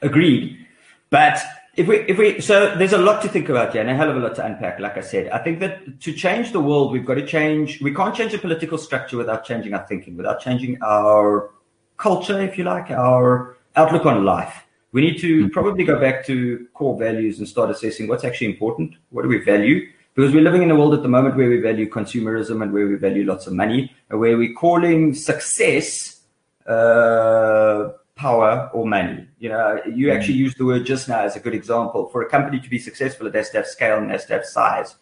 Agreed. 0.00 0.66
But 1.12 1.38
if 1.76 1.86
we, 1.86 1.98
if 2.08 2.16
we, 2.16 2.40
so 2.40 2.74
there's 2.74 2.94
a 2.94 2.98
lot 2.98 3.20
to 3.20 3.28
think 3.28 3.50
about 3.50 3.72
here 3.72 3.82
and 3.82 3.90
a 3.90 3.94
hell 3.94 4.08
of 4.08 4.16
a 4.16 4.18
lot 4.18 4.34
to 4.36 4.46
unpack. 4.46 4.80
Like 4.80 4.96
I 4.96 5.02
said, 5.02 5.28
I 5.28 5.38
think 5.44 5.60
that 5.60 6.00
to 6.00 6.12
change 6.14 6.52
the 6.52 6.60
world, 6.60 6.90
we've 6.90 7.04
got 7.04 7.16
to 7.16 7.26
change, 7.26 7.82
we 7.82 7.94
can't 7.94 8.14
change 8.14 8.32
the 8.32 8.38
political 8.38 8.78
structure 8.78 9.18
without 9.18 9.44
changing 9.44 9.74
our 9.74 9.86
thinking, 9.86 10.16
without 10.16 10.40
changing 10.40 10.78
our 10.82 11.50
culture, 11.98 12.40
if 12.40 12.56
you 12.56 12.64
like, 12.64 12.90
our 12.90 13.58
outlook 13.76 14.06
on 14.06 14.24
life. 14.24 14.66
We 14.92 15.02
need 15.02 15.18
to 15.20 15.40
mm-hmm. 15.40 15.48
probably 15.50 15.84
go 15.84 16.00
back 16.00 16.24
to 16.28 16.66
core 16.72 16.98
values 16.98 17.38
and 17.40 17.46
start 17.46 17.68
assessing 17.70 18.08
what's 18.08 18.24
actually 18.24 18.46
important. 18.54 18.94
What 19.10 19.22
do 19.22 19.28
we 19.28 19.44
value? 19.44 19.90
Because 20.14 20.32
we're 20.32 20.42
living 20.42 20.62
in 20.62 20.70
a 20.70 20.76
world 20.76 20.94
at 20.94 21.02
the 21.02 21.08
moment 21.08 21.36
where 21.36 21.50
we 21.50 21.60
value 21.60 21.90
consumerism 21.90 22.62
and 22.62 22.72
where 22.72 22.88
we 22.88 22.94
value 22.94 23.24
lots 23.26 23.46
of 23.46 23.52
money 23.52 23.94
and 24.08 24.18
where 24.18 24.38
we're 24.38 24.54
calling 24.54 25.12
success, 25.12 26.22
uh, 26.66 27.90
power 28.22 28.70
or 28.72 28.86
money. 28.86 29.26
You 29.40 29.48
know, 29.48 29.80
you 29.84 30.06
mm. 30.06 30.16
actually 30.16 30.38
used 30.46 30.56
the 30.58 30.64
word 30.64 30.86
just 30.86 31.08
now 31.08 31.20
as 31.28 31.34
a 31.34 31.40
good 31.40 31.54
example. 31.54 32.00
For 32.12 32.22
a 32.22 32.28
company 32.28 32.60
to 32.60 32.70
be 32.70 32.78
successful, 32.78 33.26
it 33.26 33.34
has 33.34 33.50
to 33.50 33.56
have 33.58 33.66
scale 33.66 33.98
and 33.98 34.10
has 34.10 34.24
to 34.26 34.34
have 34.34 34.44
size. 34.46 34.94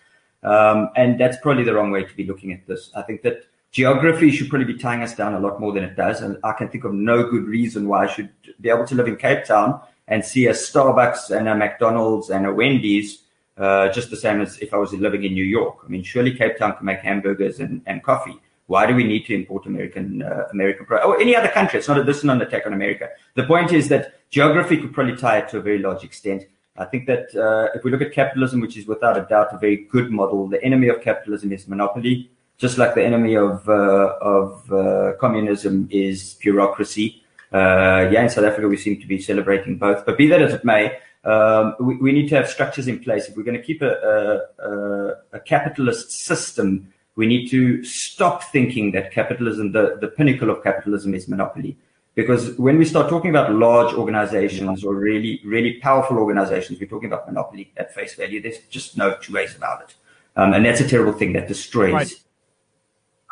Um, 0.42 0.88
and 0.96 1.20
that's 1.20 1.36
probably 1.42 1.64
the 1.64 1.74
wrong 1.74 1.90
way 1.90 2.02
to 2.04 2.14
be 2.20 2.24
looking 2.24 2.50
at 2.52 2.66
this. 2.66 2.90
I 2.96 3.02
think 3.02 3.20
that 3.22 3.44
geography 3.72 4.30
should 4.30 4.48
probably 4.48 4.72
be 4.72 4.78
tying 4.78 5.02
us 5.02 5.14
down 5.14 5.34
a 5.34 5.40
lot 5.46 5.60
more 5.60 5.72
than 5.72 5.84
it 5.84 5.96
does. 5.96 6.22
And 6.22 6.38
I 6.42 6.52
can 6.52 6.68
think 6.68 6.84
of 6.84 6.94
no 6.94 7.28
good 7.30 7.44
reason 7.44 7.86
why 7.88 8.04
I 8.04 8.06
should 8.06 8.30
be 8.60 8.70
able 8.70 8.86
to 8.86 8.94
live 8.94 9.06
in 9.06 9.16
Cape 9.16 9.44
Town 9.44 9.80
and 10.08 10.24
see 10.24 10.46
a 10.46 10.52
Starbucks 10.52 11.30
and 11.36 11.46
a 11.46 11.54
McDonald's 11.54 12.30
and 12.30 12.46
a 12.46 12.52
Wendy's 12.52 13.22
uh, 13.58 13.92
just 13.92 14.08
the 14.08 14.16
same 14.16 14.40
as 14.40 14.58
if 14.58 14.72
I 14.72 14.78
was 14.78 14.92
living 14.94 15.24
in 15.24 15.34
New 15.34 15.44
York. 15.44 15.76
I 15.84 15.88
mean, 15.88 16.02
surely 16.02 16.32
Cape 16.34 16.56
Town 16.58 16.74
can 16.76 16.86
make 16.86 17.00
hamburgers 17.00 17.60
and, 17.60 17.82
and 17.84 18.02
coffee. 18.02 18.40
Why 18.70 18.86
do 18.86 18.94
we 18.94 19.02
need 19.02 19.26
to 19.26 19.34
import 19.34 19.66
American 19.66 20.22
uh, 20.22 20.44
American 20.52 20.86
product 20.86 21.08
or 21.08 21.20
any 21.20 21.34
other 21.34 21.48
country? 21.48 21.80
It's 21.80 21.88
not 21.88 21.98
a, 21.98 22.04
this 22.04 22.18
is 22.18 22.24
not 22.24 22.36
an 22.36 22.42
attack 22.42 22.66
on 22.66 22.72
America. 22.72 23.08
The 23.34 23.42
point 23.42 23.72
is 23.72 23.88
that 23.88 24.14
geography 24.30 24.76
could 24.76 24.92
probably 24.92 25.16
tie 25.16 25.38
it 25.38 25.48
to 25.48 25.58
a 25.58 25.60
very 25.60 25.80
large 25.80 26.04
extent. 26.04 26.44
I 26.76 26.84
think 26.84 27.06
that 27.06 27.34
uh, 27.34 27.76
if 27.76 27.82
we 27.82 27.90
look 27.90 28.00
at 28.00 28.12
capitalism, 28.12 28.60
which 28.60 28.76
is 28.76 28.86
without 28.86 29.18
a 29.18 29.22
doubt 29.22 29.48
a 29.52 29.58
very 29.58 29.78
good 29.94 30.12
model, 30.12 30.46
the 30.46 30.62
enemy 30.62 30.86
of 30.86 31.02
capitalism 31.02 31.50
is 31.50 31.66
monopoly, 31.66 32.30
just 32.58 32.78
like 32.78 32.94
the 32.94 33.04
enemy 33.04 33.36
of 33.36 33.68
uh, 33.68 34.14
of 34.36 34.72
uh, 34.72 35.14
communism 35.18 35.88
is 35.90 36.34
bureaucracy. 36.34 37.24
Uh, 37.52 38.08
yeah, 38.12 38.22
in 38.22 38.28
South 38.28 38.44
Africa 38.44 38.68
we 38.68 38.76
seem 38.76 39.00
to 39.00 39.08
be 39.08 39.20
celebrating 39.20 39.78
both. 39.78 40.06
But 40.06 40.16
be 40.16 40.28
that 40.28 40.42
as 40.42 40.54
it 40.54 40.64
may, 40.64 40.96
um, 41.24 41.74
we, 41.80 41.96
we, 41.96 42.12
need 42.12 42.28
to 42.28 42.36
have 42.36 42.48
structures 42.48 42.86
in 42.86 43.00
place 43.00 43.28
if 43.28 43.36
we're 43.36 43.42
going 43.50 43.60
to 43.60 43.66
keep 43.70 43.82
a, 43.82 44.42
a, 44.60 45.38
a 45.38 45.40
capitalist 45.40 46.12
system 46.12 46.92
we 47.16 47.26
need 47.26 47.48
to 47.48 47.82
stop 47.84 48.44
thinking 48.44 48.92
that 48.92 49.12
capitalism, 49.12 49.72
the, 49.72 49.98
the 50.00 50.08
pinnacle 50.08 50.50
of 50.50 50.62
capitalism 50.62 51.14
is 51.14 51.28
monopoly. 51.28 51.76
Because 52.14 52.56
when 52.58 52.76
we 52.76 52.84
start 52.84 53.08
talking 53.08 53.30
about 53.30 53.52
large 53.52 53.94
organizations 53.94 54.84
or 54.84 54.94
really, 54.94 55.40
really 55.44 55.74
powerful 55.74 56.18
organizations, 56.18 56.80
we're 56.80 56.88
talking 56.88 57.10
about 57.12 57.26
monopoly 57.26 57.72
at 57.76 57.94
face 57.94 58.14
value. 58.14 58.42
There's 58.42 58.58
just 58.68 58.96
no 58.96 59.16
two 59.22 59.32
ways 59.32 59.56
about 59.56 59.82
it. 59.82 59.94
Um, 60.36 60.52
and 60.52 60.64
that's 60.64 60.80
a 60.80 60.88
terrible 60.88 61.12
thing 61.12 61.32
that 61.34 61.48
destroys. 61.48 61.92
Right. 61.92 62.12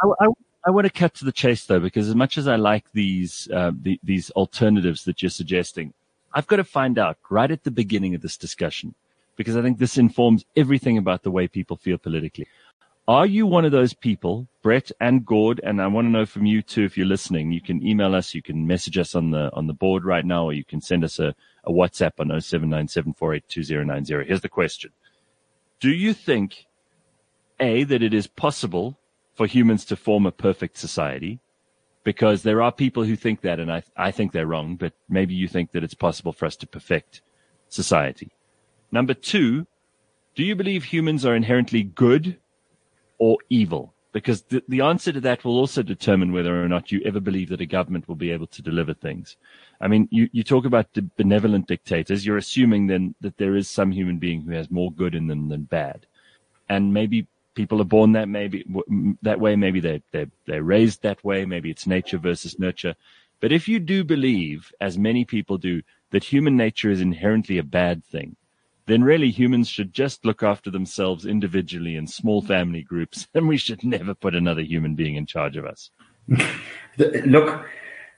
I, 0.03 0.25
I, 0.25 0.29
I, 0.67 0.71
want 0.71 0.87
to 0.87 0.93
cut 0.93 1.15
to 1.15 1.25
the 1.25 1.33
chase 1.33 1.65
though, 1.65 1.81
because 1.81 2.09
as 2.09 2.15
much 2.15 2.39
as 2.39 2.47
I 2.47 2.57
like 2.57 2.85
these, 2.93 3.49
uh, 3.53 3.73
the, 3.75 3.99
these 4.03 4.31
alternatives 4.33 5.05
that 5.05 5.23
you're 5.23 5.31
suggesting, 5.31 5.93
I've 6.33 6.47
got 6.47 6.57
to 6.57 6.65
find 6.65 6.99
out 6.99 7.19
right 7.31 7.51
at 7.51 7.65
the 7.65 7.71
beginning 7.71 8.15
of 8.15 8.23
this 8.23 8.37
discussion, 8.37 8.95
because 9.37 9.57
I 9.57 9.63
think 9.63 9.79
this 9.79 9.99
informs 9.99 10.45
everything 10.57 10.99
about 10.99 11.23
the 11.23 11.31
way 11.31 11.49
people 11.49 11.77
feel 11.77 11.99
politically. 11.99 12.47
Are 13.09 13.27
you 13.27 13.47
one 13.47 13.65
of 13.65 13.73
those 13.73 13.95
people, 13.95 14.47
Brett 14.63 14.93
and 15.01 15.25
Gord? 15.25 15.61
And 15.65 15.81
I 15.81 15.87
want 15.87 16.05
to 16.05 16.11
know 16.11 16.27
from 16.27 16.45
you 16.45 16.61
too, 16.61 16.85
if 16.85 16.99
you're 16.99 17.07
listening, 17.07 17.51
you 17.51 17.63
can 17.63 17.85
email 17.85 18.15
us, 18.15 18.35
you 18.35 18.43
can 18.43 18.67
message 18.67 18.99
us 18.99 19.15
on 19.15 19.31
the, 19.31 19.51
on 19.55 19.67
the 19.67 19.73
board 19.73 20.05
right 20.05 20.27
now, 20.27 20.45
or 20.45 20.53
you 20.53 20.65
can 20.65 20.83
send 20.83 21.03
us 21.03 21.19
a, 21.19 21.35
a 21.65 21.73
WhatsApp 21.73 22.21
on 22.21 22.29
0797482090. 22.29 24.27
Here's 24.27 24.43
the 24.43 24.49
question. 24.51 24.93
Do 25.81 25.89
you 25.89 26.13
think, 26.13 26.67
A, 27.59 27.85
that 27.85 28.03
it 28.03 28.13
is 28.13 28.27
possible 28.27 28.99
for 29.35 29.47
humans 29.47 29.87
to 29.87 29.97
form 29.97 30.27
a 30.27 30.31
perfect 30.31 30.77
society? 30.77 31.41
because 32.09 32.43
there 32.43 32.63
are 32.63 32.73
people 32.73 33.05
who 33.05 33.15
think 33.17 33.43
that, 33.43 33.61
and 33.61 33.71
I, 33.71 33.83
I 33.95 34.13
think 34.13 34.33
they're 34.33 34.47
wrong, 34.47 34.77
but 34.77 34.95
maybe 35.11 35.35
you 35.35 35.47
think 35.47 35.73
that 35.73 35.85
it's 35.85 35.93
possible 35.93 36.33
for 36.33 36.47
us 36.47 36.57
to 36.57 36.67
perfect 36.67 37.21
society. 37.69 38.31
Number 38.91 39.13
two, 39.13 39.67
do 40.35 40.43
you 40.43 40.57
believe 40.57 40.85
humans 40.85 41.27
are 41.27 41.37
inherently 41.37 41.83
good 41.83 42.39
or 43.19 43.39
evil? 43.51 43.95
Because 44.13 44.43
the, 44.43 44.63
the 44.69 44.81
answer 44.81 45.13
to 45.13 45.21
that 45.21 45.45
will 45.45 45.59
also 45.59 45.83
determine 45.83 46.33
whether 46.33 46.63
or 46.63 46.69
not 46.69 46.91
you 46.91 47.03
ever 47.05 47.21
believe 47.21 47.51
that 47.51 47.61
a 47.61 47.67
government 47.67 48.09
will 48.09 48.17
be 48.17 48.31
able 48.31 48.47
to 48.49 48.63
deliver 48.63 48.95
things. 48.95 49.37
I 49.81 49.89
mean, 49.89 50.09
you, 50.11 50.29
you 50.33 50.43
talk 50.43 50.65
about 50.65 50.93
the 50.95 51.03
benevolent 51.17 51.67
dictators. 51.67 52.25
You're 52.25 52.39
assuming 52.39 52.87
then 52.87 53.15
that 53.21 53.37
there 53.37 53.55
is 53.55 53.69
some 53.69 53.93
human 53.93 54.19
being 54.19 54.41
who 54.43 54.53
has 54.53 54.71
more 54.71 54.91
good 54.91 55.15
in 55.15 55.27
them 55.27 55.49
than 55.49 55.65
bad. 55.65 56.07
And 56.69 56.95
maybe 56.95 57.27
people 57.55 57.81
are 57.81 57.85
born 57.85 58.13
that 58.13 58.29
maybe 58.29 58.65
that 59.23 59.41
way. 59.41 59.57
Maybe 59.57 59.81
they 59.81 60.03
they 60.13 60.27
they're 60.47 60.63
raised 60.63 61.03
that 61.03 61.23
way. 61.25 61.45
Maybe 61.45 61.71
it's 61.71 61.87
nature 61.87 62.19
versus 62.19 62.59
nurture. 62.59 62.95
But 63.41 63.53
if 63.53 63.69
you 63.69 63.79
do 63.79 64.05
believe, 64.05 64.73
as 64.81 64.99
many 64.99 65.25
people 65.25 65.59
do, 65.59 65.83
that 66.11 66.25
human 66.25 66.57
nature 66.57 66.91
is 66.91 67.01
inherently 67.01 67.59
a 67.59 67.63
bad 67.63 68.05
thing, 68.05 68.37
then 68.89 69.05
really 69.05 69.31
humans 69.31 69.69
should 69.69 69.93
just 69.93 70.25
look 70.25 70.43
after 70.43 70.71
themselves 70.71 71.27
individually 71.27 71.95
in 71.95 72.07
small 72.07 72.43
family 72.43 72.83
groups, 72.83 73.29
and 73.35 73.47
we 73.47 73.57
should 73.57 73.85
never 73.85 74.15
put 74.15 74.35
another 74.35 74.63
human 74.63 74.95
being 74.95 75.15
in 75.15 75.27
charge 75.27 75.57
of 75.57 75.65
us. 75.65 75.91
Look, 76.99 77.65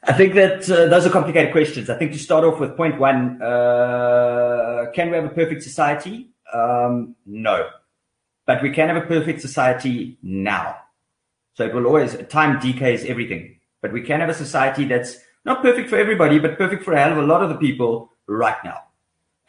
I 0.04 0.12
think 0.14 0.34
that 0.34 0.70
uh, 0.70 0.86
those 0.86 1.06
are 1.06 1.10
complicated 1.10 1.52
questions. 1.52 1.90
I 1.90 1.96
think 1.96 2.12
to 2.12 2.18
start 2.18 2.44
off 2.44 2.58
with 2.58 2.76
point 2.76 2.98
one, 2.98 3.40
uh, 3.42 4.86
can 4.94 5.10
we 5.10 5.16
have 5.16 5.26
a 5.26 5.34
perfect 5.34 5.62
society? 5.62 6.30
Um, 6.52 7.14
no, 7.26 7.68
but 8.46 8.62
we 8.62 8.70
can 8.70 8.88
have 8.88 8.96
a 8.96 9.06
perfect 9.06 9.40
society 9.40 10.18
now. 10.22 10.76
So 11.54 11.64
it 11.64 11.74
will 11.74 11.86
always 11.86 12.16
time 12.28 12.58
decays 12.58 13.04
everything, 13.04 13.60
but 13.82 13.92
we 13.92 14.02
can 14.02 14.20
have 14.20 14.30
a 14.30 14.34
society 14.34 14.86
that's 14.86 15.18
not 15.44 15.62
perfect 15.62 15.90
for 15.90 15.96
everybody, 15.96 16.38
but 16.38 16.56
perfect 16.56 16.84
for 16.84 16.92
a 16.94 17.00
hell 17.00 17.12
of 17.12 17.18
a 17.18 17.22
lot 17.22 17.42
of 17.42 17.48
the 17.48 17.56
people 17.56 18.12
right 18.26 18.56
now. 18.64 18.78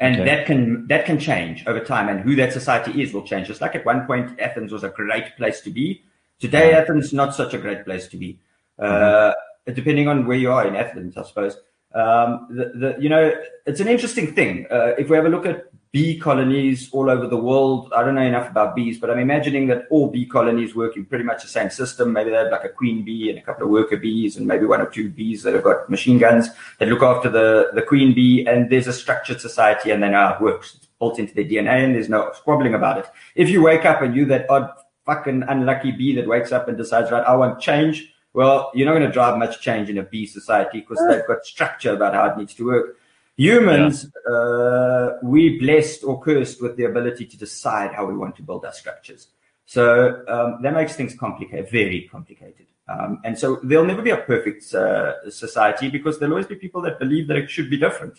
And 0.01 0.15
okay. 0.15 0.25
that 0.25 0.46
can 0.48 0.88
that 0.88 1.05
can 1.05 1.17
change 1.20 1.65
over 1.67 1.79
time, 1.79 2.10
and 2.10 2.20
who 2.20 2.36
that 2.36 2.51
society 2.51 3.01
is 3.01 3.13
will 3.13 3.22
change. 3.22 3.48
Just 3.48 3.62
like 3.62 3.75
at 3.75 3.86
one 3.86 4.05
point, 4.05 4.38
Athens 4.39 4.74
was 4.74 4.84
a 4.84 4.89
great 4.89 5.38
place 5.38 5.62
to 5.62 5.70
be. 5.70 6.03
Today, 6.39 6.72
yeah. 6.72 6.79
Athens 6.79 7.13
not 7.13 7.36
such 7.36 7.53
a 7.53 7.60
great 7.60 7.86
place 7.86 8.08
to 8.08 8.17
be. 8.17 8.39
Uh, 8.77 8.84
mm-hmm 8.84 9.39
depending 9.65 10.08
on 10.08 10.25
where 10.25 10.38
you 10.38 10.51
are 10.51 10.67
in 10.67 10.75
Athens, 10.75 11.17
I 11.17 11.24
suppose. 11.24 11.58
Um, 11.93 12.48
the, 12.50 12.72
the, 12.75 12.96
you 13.00 13.10
know, 13.10 13.34
it's 13.65 13.79
an 13.79 13.88
interesting 13.88 14.34
thing. 14.34 14.65
Uh, 14.72 14.93
if 14.98 15.10
we 15.10 15.15
have 15.15 15.25
a 15.25 15.29
look 15.29 15.46
at 15.46 15.65
bee 15.91 16.17
colonies 16.17 16.89
all 16.93 17.10
over 17.10 17.27
the 17.27 17.38
world, 17.38 17.91
I 17.93 18.03
don't 18.03 18.15
know 18.15 18.21
enough 18.21 18.50
about 18.50 18.75
bees, 18.75 18.98
but 18.98 19.10
I'm 19.10 19.19
imagining 19.19 19.67
that 19.67 19.88
all 19.89 20.07
bee 20.07 20.25
colonies 20.25 20.74
work 20.74 20.95
in 20.95 21.05
pretty 21.05 21.25
much 21.25 21.41
the 21.41 21.50
same 21.50 21.69
system. 21.69 22.13
Maybe 22.13 22.29
they 22.29 22.38
have 22.38 22.51
like 22.51 22.63
a 22.63 22.69
queen 22.69 23.03
bee 23.03 23.29
and 23.29 23.38
a 23.38 23.41
couple 23.41 23.65
of 23.65 23.71
worker 23.71 23.98
bees, 23.98 24.38
and 24.38 24.48
maybe 24.48 24.65
one 24.65 24.79
or 24.79 24.86
two 24.86 25.10
bees 25.10 25.43
that 25.43 25.53
have 25.53 25.63
got 25.63 25.89
machine 25.89 26.17
guns 26.17 26.50
that 26.79 26.88
look 26.88 27.03
after 27.03 27.29
the, 27.29 27.71
the 27.74 27.81
queen 27.81 28.13
bee. 28.13 28.45
And 28.48 28.69
there's 28.69 28.88
a 28.88 28.93
structured 28.93 29.41
society, 29.41 29.91
and 29.91 30.01
they 30.01 30.10
know 30.10 30.19
uh, 30.19 30.27
how 30.29 30.36
it 30.36 30.41
works. 30.41 30.75
It's 30.75 30.88
built 30.98 31.19
into 31.19 31.33
their 31.33 31.43
DNA, 31.43 31.83
and 31.83 31.95
there's 31.95 32.10
no 32.10 32.31
squabbling 32.36 32.74
about 32.74 33.00
it. 33.00 33.05
If 33.36 33.50
you 33.50 33.62
wake 33.62 33.83
up 33.83 34.01
and 34.01 34.15
you 34.15 34.25
that 34.25 34.50
odd 34.50 34.69
fucking 35.05 35.43
unlucky 35.50 35.91
bee 35.91 36.15
that 36.15 36.27
wakes 36.27 36.53
up 36.53 36.69
and 36.69 36.77
decides, 36.77 37.12
right, 37.12 37.24
I 37.25 37.36
want 37.36 37.60
change 37.60 38.07
well, 38.33 38.71
you're 38.74 38.86
not 38.86 38.93
going 38.93 39.07
to 39.07 39.12
drive 39.12 39.38
much 39.38 39.60
change 39.60 39.89
in 39.89 39.98
a 39.98 40.03
bee 40.03 40.25
society 40.25 40.79
because 40.79 41.05
they've 41.10 41.27
got 41.27 41.45
structure 41.45 41.93
about 41.93 42.13
how 42.13 42.29
it 42.29 42.38
needs 42.38 42.53
to 42.55 42.65
work. 42.65 42.98
Humans, 43.41 44.05
yeah. 44.05 44.33
uh, 44.33 45.17
we 45.24 45.57
blessed 45.57 46.03
or 46.03 46.21
cursed 46.21 46.62
with 46.62 46.77
the 46.77 46.86
ability 46.86 47.25
to 47.25 47.38
decide 47.38 47.91
how 47.93 48.05
we 48.05 48.15
want 48.15 48.36
to 48.36 48.43
build 48.43 48.65
our 48.65 48.74
structures. 48.74 49.27
So 49.65 50.24
um, 50.27 50.62
that 50.62 50.74
makes 50.74 50.95
things 50.95 51.15
complicated, 51.15 51.69
very 51.71 52.07
complicated. 52.12 52.67
Um, 52.88 53.21
and 53.24 53.38
so 53.38 53.60
there'll 53.63 53.86
never 53.86 54.01
be 54.01 54.10
a 54.12 54.17
perfect 54.17 54.74
uh, 54.74 55.29
society 55.29 55.89
because 55.89 56.19
there'll 56.19 56.33
always 56.33 56.48
be 56.48 56.55
people 56.55 56.81
that 56.81 57.00
believe 57.00 57.27
that 57.29 57.38
it 57.38 57.50
should 57.50 57.69
be 57.69 57.77
different. 57.77 58.17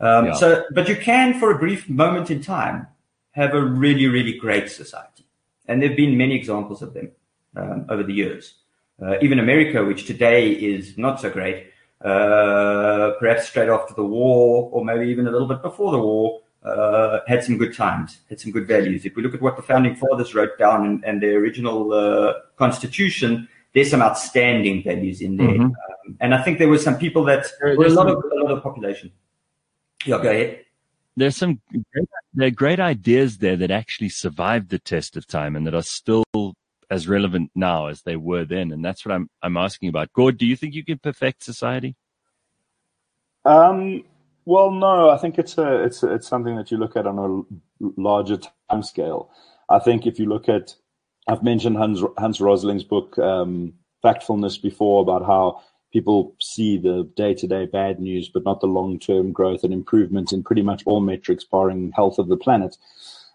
Um, 0.00 0.26
yeah. 0.26 0.32
So, 0.32 0.64
but 0.72 0.88
you 0.88 0.96
can, 0.96 1.38
for 1.38 1.50
a 1.52 1.58
brief 1.58 1.88
moment 1.88 2.30
in 2.30 2.42
time, 2.42 2.86
have 3.32 3.54
a 3.54 3.62
really, 3.62 4.06
really 4.06 4.36
great 4.38 4.70
society, 4.70 5.24
and 5.68 5.80
there've 5.80 5.96
been 5.96 6.16
many 6.16 6.34
examples 6.34 6.82
of 6.82 6.94
them 6.94 7.12
um, 7.54 7.86
over 7.88 8.02
the 8.02 8.12
years. 8.12 8.54
Uh, 9.00 9.16
even 9.22 9.38
America, 9.38 9.84
which 9.84 10.06
today 10.06 10.50
is 10.50 10.98
not 10.98 11.20
so 11.20 11.30
great, 11.30 11.69
uh, 12.02 13.12
perhaps 13.18 13.48
straight 13.48 13.68
after 13.68 13.94
the 13.94 14.04
war, 14.04 14.70
or 14.72 14.84
maybe 14.84 15.06
even 15.06 15.26
a 15.26 15.30
little 15.30 15.48
bit 15.48 15.62
before 15.62 15.92
the 15.92 15.98
war, 15.98 16.40
uh, 16.62 17.20
had 17.26 17.42
some 17.42 17.58
good 17.58 17.74
times, 17.74 18.20
had 18.28 18.40
some 18.40 18.52
good 18.52 18.66
values. 18.66 19.04
If 19.04 19.16
we 19.16 19.22
look 19.22 19.34
at 19.34 19.42
what 19.42 19.56
the 19.56 19.62
founding 19.62 19.96
fathers 19.96 20.34
wrote 20.34 20.58
down 20.58 20.86
and, 20.86 21.04
and 21.04 21.22
their 21.22 21.38
original 21.38 21.92
uh, 21.92 22.34
constitution, 22.56 23.48
there's 23.74 23.90
some 23.90 24.02
outstanding 24.02 24.82
values 24.82 25.20
in 25.20 25.36
there. 25.36 25.48
Mm-hmm. 25.48 25.62
Um, 25.62 26.16
and 26.20 26.34
I 26.34 26.42
think 26.42 26.58
there 26.58 26.68
were 26.68 26.78
some 26.78 26.98
people 26.98 27.24
that 27.24 27.46
there, 27.60 27.76
were 27.76 27.86
a 27.86 27.90
lot 27.90 28.08
of 28.08 28.16
a 28.16 28.42
lot 28.42 28.50
of 28.50 28.62
population. 28.62 29.12
Yeah, 30.04 30.22
go 30.22 30.30
ahead. 30.30 30.60
There's 31.16 31.36
some 31.36 31.60
great, 31.70 32.08
there 32.34 32.48
are 32.48 32.50
great 32.50 32.80
ideas 32.80 33.38
there 33.38 33.56
that 33.56 33.70
actually 33.70 34.08
survived 34.08 34.70
the 34.70 34.78
test 34.78 35.16
of 35.16 35.26
time 35.26 35.56
and 35.56 35.66
that 35.66 35.74
are 35.74 35.82
still 35.82 36.24
as 36.90 37.06
relevant 37.06 37.50
now 37.54 37.86
as 37.86 38.02
they 38.02 38.16
were 38.16 38.44
then, 38.44 38.72
and 38.72 38.84
that's 38.84 39.06
what 39.06 39.14
I'm 39.14 39.30
I'm 39.42 39.56
asking 39.56 39.88
about. 39.88 40.12
Gord, 40.12 40.38
do 40.38 40.46
you 40.46 40.56
think 40.56 40.74
you 40.74 40.84
can 40.84 40.98
perfect 40.98 41.42
society? 41.42 41.96
Um, 43.44 44.04
well, 44.44 44.70
no. 44.70 45.10
I 45.10 45.18
think 45.18 45.38
it's 45.38 45.56
a 45.56 45.84
it's 45.84 46.02
a, 46.02 46.14
it's 46.14 46.28
something 46.28 46.56
that 46.56 46.70
you 46.70 46.76
look 46.76 46.96
at 46.96 47.06
on 47.06 47.18
a 47.18 47.90
larger 48.00 48.38
time 48.70 48.82
scale. 48.82 49.30
I 49.68 49.78
think 49.78 50.06
if 50.06 50.18
you 50.18 50.26
look 50.26 50.48
at, 50.48 50.74
I've 51.28 51.42
mentioned 51.42 51.76
Hans 51.76 52.02
Hans 52.18 52.40
Rosling's 52.40 52.84
book 52.84 53.18
um, 53.18 53.74
Factfulness 54.04 54.60
before 54.60 55.02
about 55.02 55.24
how 55.24 55.62
people 55.92 56.34
see 56.40 56.78
the 56.78 57.08
day 57.16 57.34
to 57.34 57.46
day 57.46 57.66
bad 57.66 58.00
news, 58.00 58.28
but 58.28 58.44
not 58.44 58.60
the 58.60 58.66
long 58.66 58.98
term 58.98 59.32
growth 59.32 59.62
and 59.62 59.72
improvement 59.72 60.32
in 60.32 60.42
pretty 60.42 60.62
much 60.62 60.82
all 60.86 61.00
metrics, 61.00 61.44
barring 61.44 61.92
health 61.92 62.18
of 62.18 62.28
the 62.28 62.36
planet. 62.36 62.76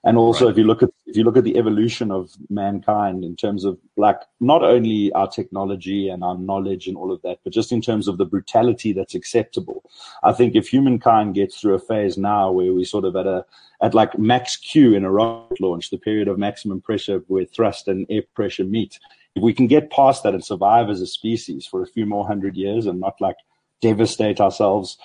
And 0.04 0.18
also, 0.18 0.46
right. 0.46 0.52
if 0.52 0.58
you 0.58 0.66
look 0.66 0.84
at 0.84 0.92
if 1.16 1.18
you 1.18 1.24
look 1.24 1.38
at 1.38 1.46
the 1.46 1.58
evolution 1.58 2.12
of 2.12 2.32
mankind 2.50 3.24
in 3.24 3.38
terms 3.38 3.64
of 3.64 3.80
like 3.96 4.20
not 4.42 4.64
only 4.64 5.14
our 5.14 5.30
technology 5.30 6.10
and 6.10 6.26
our 6.26 6.38
knowledge 6.38 6.88
and 6.88 6.98
all 6.98 7.10
of 7.10 7.22
that, 7.22 7.40
but 7.46 7.54
just 7.54 7.72
in 7.72 7.82
terms 7.82 8.10
of 8.10 8.18
the 8.18 8.26
brutality 8.26 8.92
that's 8.92 9.16
acceptable, 9.16 9.90
I 10.26 10.34
think 10.34 10.56
if 10.56 10.68
humankind 10.68 11.34
gets 11.34 11.58
through 11.58 11.76
a 11.76 11.80
phase 11.80 12.18
now 12.18 12.52
where 12.52 12.74
we 12.74 12.84
sort 12.84 13.06
of 13.06 13.16
at 13.16 13.28
a 13.28 13.46
at 13.82 13.94
like 13.94 14.20
max 14.20 14.58
Q 14.58 14.94
in 14.94 15.06
a 15.06 15.12
rocket 15.12 15.62
launch, 15.62 15.90
the 15.90 15.98
period 15.98 16.28
of 16.28 16.38
maximum 16.38 16.82
pressure 16.82 17.24
where 17.28 17.46
thrust 17.46 17.88
and 17.88 18.06
air 18.10 18.24
pressure 18.34 18.66
meet, 18.66 19.00
if 19.36 19.42
we 19.42 19.54
can 19.54 19.68
get 19.68 19.92
past 19.92 20.24
that 20.24 20.34
and 20.34 20.44
survive 20.44 20.90
as 20.90 21.00
a 21.00 21.08
species 21.08 21.66
for 21.66 21.82
a 21.82 21.88
few 21.88 22.06
more 22.06 22.28
hundred 22.28 22.58
years 22.58 22.88
and 22.88 23.00
not 23.00 23.22
like 23.22 23.38
devastate 23.82 24.42
ourselves 24.42 24.98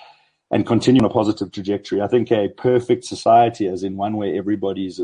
and 0.51 0.67
continue 0.67 0.99
on 1.01 1.09
a 1.09 1.13
positive 1.13 1.53
trajectory. 1.53 2.01
I 2.01 2.07
think 2.07 2.33
a 2.33 2.49
perfect 2.49 3.05
society, 3.05 3.67
as 3.67 3.83
in 3.83 3.95
one 3.95 4.17
where 4.17 4.35
everybody's 4.35 4.99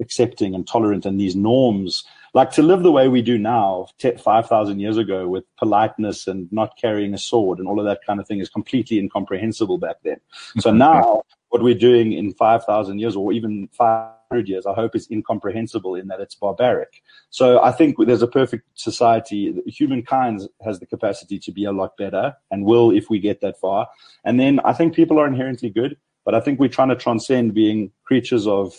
accepting 0.00 0.54
and 0.54 0.66
tolerant 0.66 1.06
and 1.06 1.20
these 1.20 1.36
norms, 1.36 2.04
like 2.32 2.50
to 2.52 2.62
live 2.62 2.82
the 2.82 2.92
way 2.92 3.08
we 3.08 3.22
do 3.22 3.38
now, 3.38 3.86
5,000 4.00 4.78
years 4.78 4.96
ago 4.96 5.28
with 5.28 5.44
politeness 5.58 6.26
and 6.26 6.50
not 6.52 6.76
carrying 6.80 7.12
a 7.14 7.18
sword 7.18 7.58
and 7.58 7.66
all 7.66 7.80
of 7.80 7.86
that 7.86 8.00
kind 8.06 8.20
of 8.20 8.26
thing 8.26 8.40
is 8.40 8.48
completely 8.48 8.98
incomprehensible 8.98 9.78
back 9.78 9.96
then. 10.04 10.20
So 10.58 10.70
now 10.86 11.22
what 11.50 11.62
we're 11.62 11.74
doing 11.74 12.12
in 12.12 12.32
5,000 12.32 12.98
years 12.98 13.16
or 13.16 13.32
even 13.32 13.68
500 13.72 14.48
years, 14.48 14.66
I 14.66 14.74
hope 14.74 14.94
is 14.94 15.10
incomprehensible 15.10 15.96
in 15.96 16.06
that 16.08 16.20
it's 16.20 16.36
barbaric. 16.36 17.02
So 17.30 17.60
I 17.62 17.72
think 17.72 17.96
there's 17.98 18.22
a 18.22 18.28
perfect 18.28 18.66
society. 18.74 19.52
Humankind 19.66 20.48
has 20.64 20.78
the 20.78 20.86
capacity 20.86 21.38
to 21.40 21.52
be 21.52 21.64
a 21.64 21.72
lot 21.72 21.96
better 21.96 22.36
and 22.50 22.64
will 22.64 22.92
if 22.92 23.10
we 23.10 23.18
get 23.18 23.40
that 23.40 23.58
far. 23.58 23.88
And 24.24 24.38
then 24.38 24.60
I 24.60 24.72
think 24.72 24.94
people 24.94 25.18
are 25.18 25.26
inherently 25.26 25.70
good, 25.70 25.96
but 26.24 26.34
I 26.34 26.40
think 26.40 26.60
we're 26.60 26.68
trying 26.68 26.90
to 26.90 26.96
transcend 26.96 27.54
being 27.54 27.90
creatures 28.04 28.46
of 28.46 28.74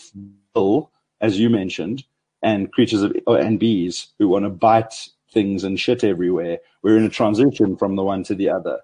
will, 0.55 0.91
as 1.21 1.39
you 1.39 1.49
mentioned, 1.49 2.03
and 2.43 2.71
creatures 2.71 3.03
of, 3.03 3.15
oh, 3.27 3.35
and 3.35 3.59
bees 3.59 4.07
who 4.19 4.27
want 4.27 4.45
to 4.45 4.49
bite 4.49 4.93
things 5.31 5.63
and 5.63 5.79
shit 5.79 6.03
everywhere. 6.03 6.57
We're 6.81 6.97
in 6.97 7.05
a 7.05 7.09
transition 7.09 7.77
from 7.77 7.95
the 7.95 8.03
one 8.03 8.23
to 8.23 8.35
the 8.35 8.49
other. 8.49 8.79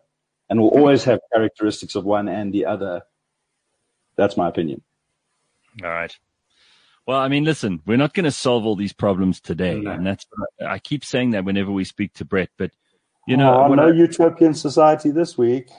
And 0.49 0.61
we'll 0.61 0.69
always 0.69 1.03
have 1.03 1.19
characteristics 1.33 1.95
of 1.95 2.05
one 2.05 2.29
and 2.29 2.53
the 2.53 2.65
other 2.65 3.01
that's 4.17 4.35
my 4.35 4.49
opinion. 4.49 4.81
All 5.83 5.89
right. 5.89 6.13
Well, 7.05 7.19
I 7.19 7.29
mean, 7.29 7.45
listen, 7.45 7.81
we're 7.85 7.97
not 7.97 8.13
going 8.13 8.25
to 8.25 8.31
solve 8.31 8.65
all 8.65 8.75
these 8.75 8.91
problems 8.91 9.39
today, 9.39 9.79
no. 9.79 9.91
and 9.91 10.05
that's 10.05 10.25
I, 10.59 10.73
I 10.73 10.79
keep 10.79 11.05
saying 11.05 11.31
that 11.31 11.45
whenever 11.45 11.71
we 11.71 11.85
speak 11.85 12.13
to 12.15 12.25
Brett. 12.25 12.49
But 12.57 12.71
you 13.27 13.37
know, 13.37 13.63
oh, 13.63 13.73
no 13.73 13.87
I, 13.87 13.91
utopian 13.91 14.53
society 14.53 15.11
this 15.11 15.37
week. 15.37 15.69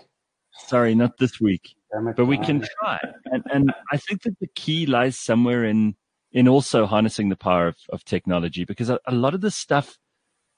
Sorry, 0.53 0.95
not 0.95 1.19
this 1.19 1.39
week, 1.39 1.75
but 2.17 2.25
we 2.25 2.39
can 2.39 2.65
try. 2.81 2.99
And, 3.27 3.45
and 3.53 3.75
I 3.93 3.99
think 3.99 4.23
that 4.23 4.39
the 4.41 4.49
key 4.55 4.87
lies 4.87 5.19
somewhere 5.19 5.65
in 5.65 5.97
in 6.33 6.49
also 6.49 6.87
harnessing 6.87 7.29
the 7.29 7.37
power 7.37 7.69
of, 7.69 7.77
of 7.91 8.05
technology, 8.05 8.65
because 8.65 8.91
a, 8.91 8.99
a 9.07 9.15
lot 9.15 9.35
of 9.35 9.41
the 9.41 9.51
stuff 9.51 9.99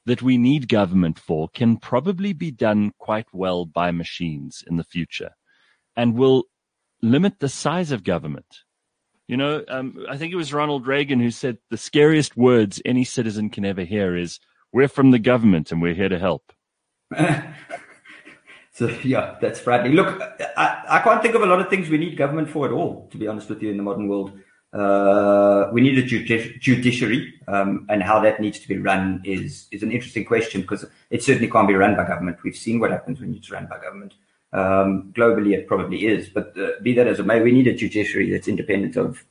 that 0.07 0.23
we 0.23 0.39
need 0.39 0.69
government 0.69 1.19
for 1.19 1.49
can 1.49 1.77
probably 1.77 2.33
be 2.33 2.51
done 2.51 2.93
quite 2.99 3.27
well 3.33 3.67
by 3.67 3.91
machines 3.91 4.65
in 4.67 4.77
the 4.77 4.85
future, 4.85 5.31
and 5.97 6.17
will 6.17 6.45
limit 7.03 7.39
the 7.39 7.49
size 7.49 7.93
of 7.93 8.05
government. 8.05 8.61
You 9.29 9.37
know, 9.37 9.65
um, 9.69 10.05
I 10.09 10.17
think 10.17 10.33
it 10.33 10.37
was 10.37 10.53
Ronald 10.53 10.87
Reagan 10.87 11.21
who 11.21 11.31
said 11.31 11.59
the 11.71 11.77
scariest 11.77 12.37
words 12.37 12.83
any 12.85 13.05
citizen 13.05 13.49
can 13.49 13.65
ever 13.65 13.85
hear 13.85 14.17
is, 14.17 14.41
we're 14.73 14.89
from 14.89 15.11
the 15.11 15.19
government 15.19 15.71
and 15.71 15.81
we're 15.81 15.95
here 15.95 16.09
to 16.09 16.19
help. 16.19 16.53
so 18.73 18.89
yeah, 19.05 19.37
that's 19.41 19.61
frightening. 19.61 19.93
Look, 19.93 20.21
I, 20.57 20.85
I 20.89 21.01
can't 21.01 21.23
think 21.23 21.35
of 21.35 21.43
a 21.43 21.47
lot 21.47 21.61
of 21.61 21.69
things 21.69 21.89
we 21.89 21.99
need 21.99 22.17
government 22.17 22.51
for 22.51 22.67
at 22.67 22.73
all, 22.73 23.09
to 23.13 23.19
be 23.19 23.27
honest 23.27 23.49
with 23.49 23.63
you, 23.63 23.71
in 23.71 23.77
the 23.77 23.83
modern 23.83 24.09
world. 24.09 24.33
Uh, 24.73 25.69
we 25.73 25.81
need 25.81 25.99
a 25.99 26.03
judici- 26.03 26.57
judiciary, 26.61 27.35
um, 27.49 27.87
and 27.89 28.03
how 28.03 28.21
that 28.21 28.41
needs 28.41 28.61
to 28.61 28.69
be 28.69 28.79
run 28.79 29.21
is 29.25 29.67
is 29.73 29.83
an 29.83 29.91
interesting 29.91 30.25
question 30.25 30.61
because 30.61 30.87
it 31.11 31.23
certainly 31.25 31.51
can't 31.51 31.67
be 31.67 31.75
run 31.75 31.97
by 31.97 32.07
government. 32.07 32.39
We've 32.45 32.57
seen 32.57 32.79
what 32.79 32.93
happens 32.93 33.21
when 33.21 33.35
it's 33.35 33.51
run 33.51 33.67
by 33.67 33.79
government. 33.79 34.15
Um, 34.53 35.13
globally, 35.13 35.55
it 35.55 35.67
probably 35.67 36.07
is, 36.07 36.29
but 36.29 36.57
uh, 36.57 36.81
be 36.83 36.93
that 36.95 37.09
as 37.09 37.19
it 37.19 37.27
may, 37.27 37.41
we 37.41 37.53
need 37.53 37.67
a 37.67 37.75
judiciary 37.75 38.31
that's 38.31 38.49
independent 38.49 38.97
of 38.97 39.25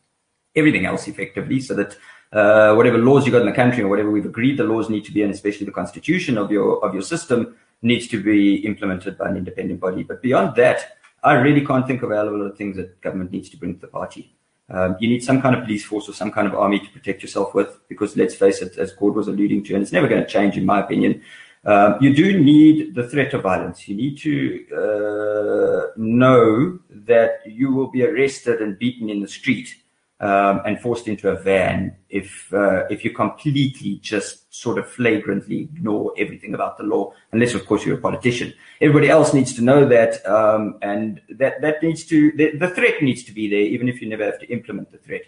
everything 0.55 0.85
else, 0.85 1.07
effectively, 1.07 1.61
so 1.61 1.73
that 1.73 1.97
uh, 2.33 2.73
whatever 2.75 2.97
laws 2.97 3.25
you 3.25 3.31
got 3.31 3.41
in 3.41 3.47
the 3.47 3.53
country 3.53 3.83
or 3.83 3.87
whatever 3.87 4.11
we've 4.11 4.25
agreed 4.25 4.57
the 4.57 4.63
laws 4.63 4.89
need 4.89 5.05
to 5.05 5.13
be, 5.13 5.23
and 5.23 5.33
especially 5.33 5.65
the 5.65 5.71
constitution 5.71 6.37
of 6.37 6.51
your 6.51 6.83
of 6.83 6.93
your 6.93 7.03
system 7.03 7.55
needs 7.81 8.07
to 8.07 8.21
be 8.21 8.55
implemented 8.65 9.17
by 9.17 9.29
an 9.29 9.37
independent 9.37 9.79
body. 9.79 10.03
But 10.03 10.21
beyond 10.21 10.57
that, 10.57 10.97
I 11.23 11.33
really 11.33 11.65
can't 11.65 11.87
think 11.87 12.01
of 12.01 12.11
a 12.11 12.23
lot 12.23 12.31
of 12.31 12.57
things 12.57 12.75
that 12.75 12.99
government 12.99 13.31
needs 13.31 13.49
to 13.51 13.57
bring 13.57 13.75
to 13.75 13.79
the 13.79 13.87
party. 13.87 14.35
Um, 14.71 14.97
you 14.99 15.07
need 15.07 15.23
some 15.23 15.41
kind 15.41 15.55
of 15.55 15.63
police 15.63 15.83
force 15.83 16.07
or 16.07 16.13
some 16.13 16.31
kind 16.31 16.47
of 16.47 16.53
army 16.53 16.79
to 16.79 16.89
protect 16.89 17.21
yourself 17.21 17.53
with, 17.55 17.79
because 17.87 18.15
let's 18.15 18.35
face 18.35 18.61
it, 18.61 18.77
as 18.77 18.93
Gord 18.93 19.15
was 19.15 19.27
alluding 19.27 19.63
to, 19.65 19.73
and 19.73 19.81
it's 19.81 19.91
never 19.91 20.07
going 20.07 20.21
to 20.21 20.27
change, 20.27 20.57
in 20.57 20.65
my 20.65 20.79
opinion. 20.79 21.21
Um, 21.65 21.97
you 21.99 22.15
do 22.15 22.39
need 22.39 22.95
the 22.95 23.07
threat 23.09 23.33
of 23.33 23.43
violence. 23.43 23.87
You 23.87 23.95
need 23.95 24.17
to 24.19 24.65
uh, 24.73 25.91
know 25.97 26.79
that 26.89 27.41
you 27.45 27.73
will 27.73 27.87
be 27.87 28.05
arrested 28.05 28.61
and 28.61 28.79
beaten 28.79 29.09
in 29.09 29.21
the 29.21 29.27
street 29.27 29.75
um, 30.19 30.61
and 30.65 30.79
forced 30.81 31.07
into 31.07 31.29
a 31.29 31.35
van 31.35 31.95
if 32.09 32.53
uh, 32.53 32.85
if 32.89 33.05
you 33.05 33.11
completely 33.11 33.99
just 34.01 34.53
sort 34.53 34.77
of 34.77 34.89
flagrantly 34.89 35.61
ignore 35.61 36.13
everything 36.17 36.53
about 36.53 36.77
the 36.77 36.83
law, 36.83 37.13
unless 37.31 37.53
of 37.53 37.65
course 37.65 37.85
you're 37.85 37.97
a 37.97 38.01
politician. 38.01 38.53
Everybody 38.81 39.09
else 39.09 39.33
needs 39.33 39.53
to 39.53 39.63
know 39.63 39.87
that, 39.87 40.25
um, 40.25 40.77
and 40.81 41.21
that 41.29 41.61
that 41.61 41.81
needs 41.81 42.03
to 42.05 42.31
the, 42.33 42.57
the, 42.57 42.69
threat 42.69 43.01
needs 43.01 43.23
to 43.23 43.31
be 43.31 43.49
there, 43.49 43.59
even 43.59 43.87
if 43.87 44.01
you 44.01 44.09
never 44.09 44.25
have 44.25 44.39
to 44.39 44.47
implement 44.47 44.91
the 44.91 44.97
threat. 44.97 45.21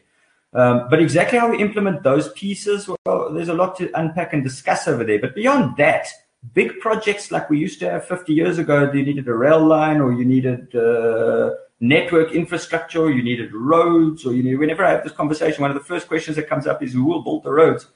Um, 0.54 0.88
but 0.90 1.02
exactly 1.02 1.40
how 1.40 1.50
we 1.50 1.62
implement 1.62 2.04
those 2.04 2.34
pieces, 2.34 2.90
well, 3.06 3.32
there's 3.34 3.48
a 3.48 3.54
lot 3.54 3.78
to 3.78 3.90
unpack 3.98 4.34
and 4.34 4.44
discuss 4.44 4.86
over 4.88 5.06
there. 5.06 5.20
But 5.20 5.34
beyond 5.34 5.78
that, 5.78 6.08
big 6.54 6.80
projects 6.82 7.32
like 7.32 7.50
we 7.50 7.58
used 7.58 7.80
to 7.80 7.90
have 7.90 8.06
50 8.06 8.34
years 8.34 8.58
ago, 8.58 8.92
you 8.92 9.06
needed 9.06 9.30
a 9.30 9.34
rail 9.34 9.66
line 9.66 10.02
or 10.02 10.12
you 10.12 10.26
needed 10.26 10.76
uh, 10.76 11.52
network 11.82 12.32
infrastructure, 12.32 13.12
you 13.12 13.24
needed 13.24 13.54
roads, 13.54 14.26
or 14.26 14.34
you 14.34 14.44
know, 14.44 14.58
whenever 14.58 14.86
I 14.86 14.92
have 14.92 15.04
this 15.04 15.12
conversation, 15.12 15.62
one 15.62 15.72
of 15.72 15.76
the 15.76 15.84
first 15.84 16.08
questions 16.08 16.38
that 16.38 16.48
comes 16.48 16.68
up 16.68 16.82
is 16.82 16.94
who 16.94 17.04
will 17.04 17.24
build 17.24 17.44
the 17.44 17.52
roads? 17.52 17.88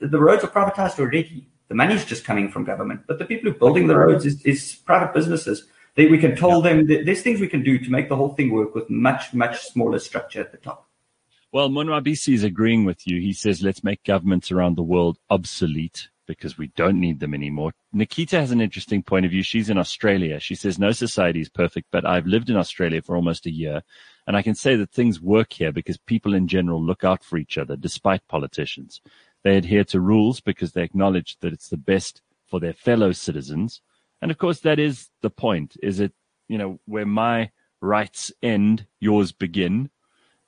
The 0.00 0.18
roads 0.18 0.42
are 0.42 0.48
privatized 0.48 0.98
already. 0.98 1.46
The 1.68 1.74
money's 1.74 2.04
just 2.04 2.24
coming 2.24 2.50
from 2.50 2.64
government, 2.64 3.02
but 3.06 3.18
the 3.18 3.24
people 3.24 3.50
who 3.50 3.56
are 3.56 3.58
building 3.58 3.86
the 3.86 3.96
roads 3.96 4.24
is, 4.24 4.42
is 4.42 4.74
private 4.74 5.12
businesses. 5.12 5.66
They, 5.94 6.06
we 6.06 6.18
can 6.18 6.34
tell 6.36 6.60
them 6.60 6.86
there's 6.86 7.22
things 7.22 7.40
we 7.40 7.48
can 7.48 7.62
do 7.62 7.78
to 7.78 7.90
make 7.90 8.08
the 8.08 8.16
whole 8.16 8.34
thing 8.34 8.52
work 8.52 8.74
with 8.74 8.88
much, 8.90 9.32
much 9.34 9.62
smaller 9.62 9.98
structure 9.98 10.40
at 10.40 10.52
the 10.52 10.58
top. 10.58 10.88
Well, 11.52 11.68
Monwabisi 11.68 12.34
is 12.34 12.44
agreeing 12.44 12.84
with 12.84 13.06
you. 13.06 13.20
He 13.20 13.32
says, 13.32 13.62
let's 13.62 13.82
make 13.82 14.04
governments 14.04 14.52
around 14.52 14.76
the 14.76 14.82
world 14.82 15.18
obsolete 15.30 16.08
because 16.26 16.58
we 16.58 16.68
don't 16.68 17.00
need 17.00 17.20
them 17.20 17.34
anymore. 17.34 17.72
Nikita 17.92 18.38
has 18.38 18.50
an 18.50 18.60
interesting 18.60 19.02
point 19.02 19.24
of 19.24 19.30
view. 19.30 19.42
She's 19.42 19.70
in 19.70 19.78
Australia. 19.78 20.40
She 20.40 20.54
says 20.54 20.78
no 20.78 20.92
society 20.92 21.40
is 21.40 21.48
perfect, 21.48 21.88
but 21.90 22.06
I've 22.06 22.26
lived 22.26 22.50
in 22.50 22.56
Australia 22.56 23.02
for 23.02 23.16
almost 23.16 23.46
a 23.46 23.50
year 23.50 23.82
and 24.26 24.36
I 24.36 24.42
can 24.42 24.54
say 24.54 24.74
that 24.76 24.90
things 24.90 25.20
work 25.20 25.52
here 25.52 25.72
because 25.72 25.98
people 25.98 26.34
in 26.34 26.48
general 26.48 26.82
look 26.82 27.04
out 27.04 27.22
for 27.22 27.36
each 27.38 27.56
other 27.56 27.76
despite 27.76 28.26
politicians. 28.28 29.00
They 29.44 29.56
adhere 29.56 29.84
to 29.84 30.00
rules 30.00 30.40
because 30.40 30.72
they 30.72 30.82
acknowledge 30.82 31.36
that 31.40 31.52
it's 31.52 31.68
the 31.68 31.76
best 31.76 32.22
for 32.46 32.58
their 32.58 32.72
fellow 32.72 33.12
citizens. 33.12 33.80
And 34.20 34.30
of 34.30 34.38
course, 34.38 34.60
that 34.60 34.80
is 34.80 35.10
the 35.22 35.30
point. 35.30 35.76
Is 35.82 36.00
it, 36.00 36.12
you 36.48 36.58
know, 36.58 36.80
where 36.86 37.06
my 37.06 37.50
rights 37.80 38.32
end, 38.42 38.86
yours 38.98 39.30
begin. 39.30 39.90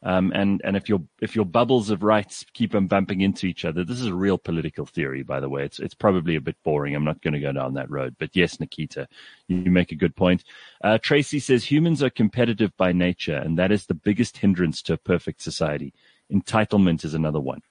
Um, 0.02 0.32
and 0.32 0.60
and 0.62 0.76
if 0.76 0.88
your 0.88 1.02
if 1.20 1.34
your 1.34 1.44
bubbles 1.44 1.90
of 1.90 2.04
rights 2.04 2.46
keep 2.52 2.74
on 2.74 2.86
bumping 2.86 3.20
into 3.20 3.46
each 3.46 3.64
other, 3.64 3.84
this 3.84 4.00
is 4.00 4.06
a 4.06 4.14
real 4.14 4.38
political 4.38 4.86
theory, 4.86 5.24
by 5.24 5.40
the 5.40 5.48
way. 5.48 5.64
It's 5.64 5.80
it's 5.80 5.94
probably 5.94 6.36
a 6.36 6.40
bit 6.40 6.56
boring. 6.62 6.94
I'm 6.94 7.04
not 7.04 7.20
going 7.20 7.34
to 7.34 7.40
go 7.40 7.52
down 7.52 7.74
that 7.74 7.90
road. 7.90 8.14
But 8.16 8.30
yes, 8.34 8.60
Nikita, 8.60 9.08
you 9.48 9.70
make 9.70 9.90
a 9.90 9.96
good 9.96 10.14
point. 10.14 10.44
Uh, 10.82 10.98
Tracy 10.98 11.40
says 11.40 11.64
humans 11.64 12.02
are 12.02 12.10
competitive 12.10 12.76
by 12.76 12.92
nature, 12.92 13.36
and 13.36 13.58
that 13.58 13.72
is 13.72 13.86
the 13.86 13.94
biggest 13.94 14.36
hindrance 14.38 14.82
to 14.82 14.92
a 14.92 14.98
perfect 14.98 15.42
society. 15.42 15.92
Entitlement 16.32 17.04
is 17.04 17.14
another 17.14 17.40
one. 17.40 17.62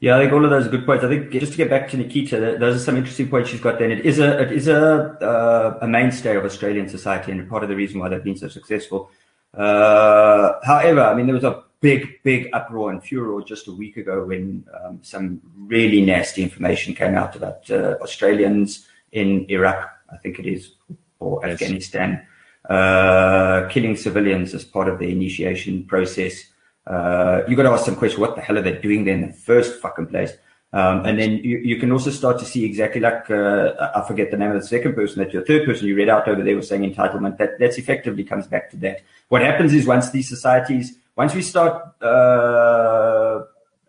Yeah, 0.00 0.16
I 0.16 0.20
think 0.20 0.32
all 0.32 0.44
of 0.44 0.50
those 0.50 0.66
are 0.66 0.70
good 0.70 0.84
points. 0.84 1.04
I 1.04 1.08
think 1.08 1.30
just 1.30 1.52
to 1.52 1.58
get 1.58 1.70
back 1.70 1.88
to 1.90 1.96
Nikita, 1.96 2.56
those 2.58 2.76
are 2.76 2.84
some 2.84 2.96
interesting 2.96 3.28
points 3.28 3.50
she's 3.50 3.60
got 3.60 3.78
there. 3.78 3.88
It 3.88 4.04
is 4.04 4.18
a 4.18 4.42
it 4.42 4.52
is 4.52 4.66
a 4.66 5.16
uh, 5.22 5.78
a 5.80 5.86
mainstay 5.86 6.34
of 6.36 6.44
Australian 6.44 6.88
society, 6.88 7.30
and 7.30 7.48
part 7.48 7.62
of 7.62 7.68
the 7.68 7.76
reason 7.76 8.00
why 8.00 8.08
they've 8.08 8.24
been 8.24 8.36
so 8.36 8.48
successful. 8.48 9.10
Uh, 9.56 10.54
however, 10.64 11.02
I 11.02 11.14
mean, 11.14 11.26
there 11.26 11.34
was 11.34 11.44
a 11.44 11.62
big, 11.80 12.22
big 12.22 12.48
uproar 12.52 12.90
and 12.90 13.02
furor 13.02 13.42
just 13.42 13.68
a 13.68 13.72
week 13.72 13.96
ago 13.96 14.24
when 14.24 14.64
um, 14.82 14.98
some 15.02 15.40
really 15.56 16.00
nasty 16.00 16.42
information 16.42 16.94
came 16.94 17.14
out 17.14 17.36
about 17.36 17.70
uh, 17.70 17.96
Australians 18.00 18.88
in 19.12 19.46
Iraq, 19.48 19.88
I 20.10 20.16
think 20.16 20.38
it 20.38 20.46
is, 20.46 20.72
or 21.20 21.40
yes. 21.42 21.52
Afghanistan, 21.52 22.26
uh, 22.68 23.68
killing 23.68 23.96
civilians 23.96 24.54
as 24.54 24.64
part 24.64 24.88
of 24.88 24.98
the 24.98 25.10
initiation 25.10 25.84
process. 25.84 26.46
Uh, 26.86 27.42
you 27.48 27.56
got 27.56 27.64
to 27.64 27.70
ask 27.70 27.84
some 27.84 27.96
question: 27.96 28.20
What 28.20 28.34
the 28.34 28.42
hell 28.42 28.58
are 28.58 28.62
they 28.62 28.78
doing 28.78 29.04
there 29.04 29.14
in 29.14 29.26
the 29.28 29.32
first 29.32 29.80
fucking 29.80 30.06
place? 30.06 30.32
Um, 30.74 31.06
and 31.06 31.20
then 31.20 31.36
you, 31.36 31.58
you, 31.58 31.76
can 31.76 31.92
also 31.92 32.10
start 32.10 32.40
to 32.40 32.44
see 32.44 32.64
exactly 32.64 33.00
like 33.00 33.30
uh, 33.30 33.92
I 33.94 34.04
forget 34.08 34.32
the 34.32 34.36
name 34.36 34.50
of 34.50 34.60
the 34.60 34.66
second 34.66 34.94
person 34.94 35.22
that 35.22 35.32
your 35.32 35.44
third 35.44 35.64
person 35.64 35.86
you 35.86 35.94
read 35.94 36.08
out 36.08 36.26
over 36.26 36.42
there 36.42 36.56
was 36.56 36.66
saying 36.66 36.82
entitlement. 36.82 37.38
That 37.38 37.60
that's 37.60 37.78
effectively 37.78 38.24
comes 38.24 38.48
back 38.48 38.70
to 38.70 38.76
that. 38.78 39.02
What 39.28 39.42
happens 39.42 39.72
is 39.72 39.86
once 39.86 40.10
these 40.10 40.28
societies, 40.28 40.98
once 41.14 41.32
we 41.32 41.42
start 41.42 42.02
uh, 42.02 43.44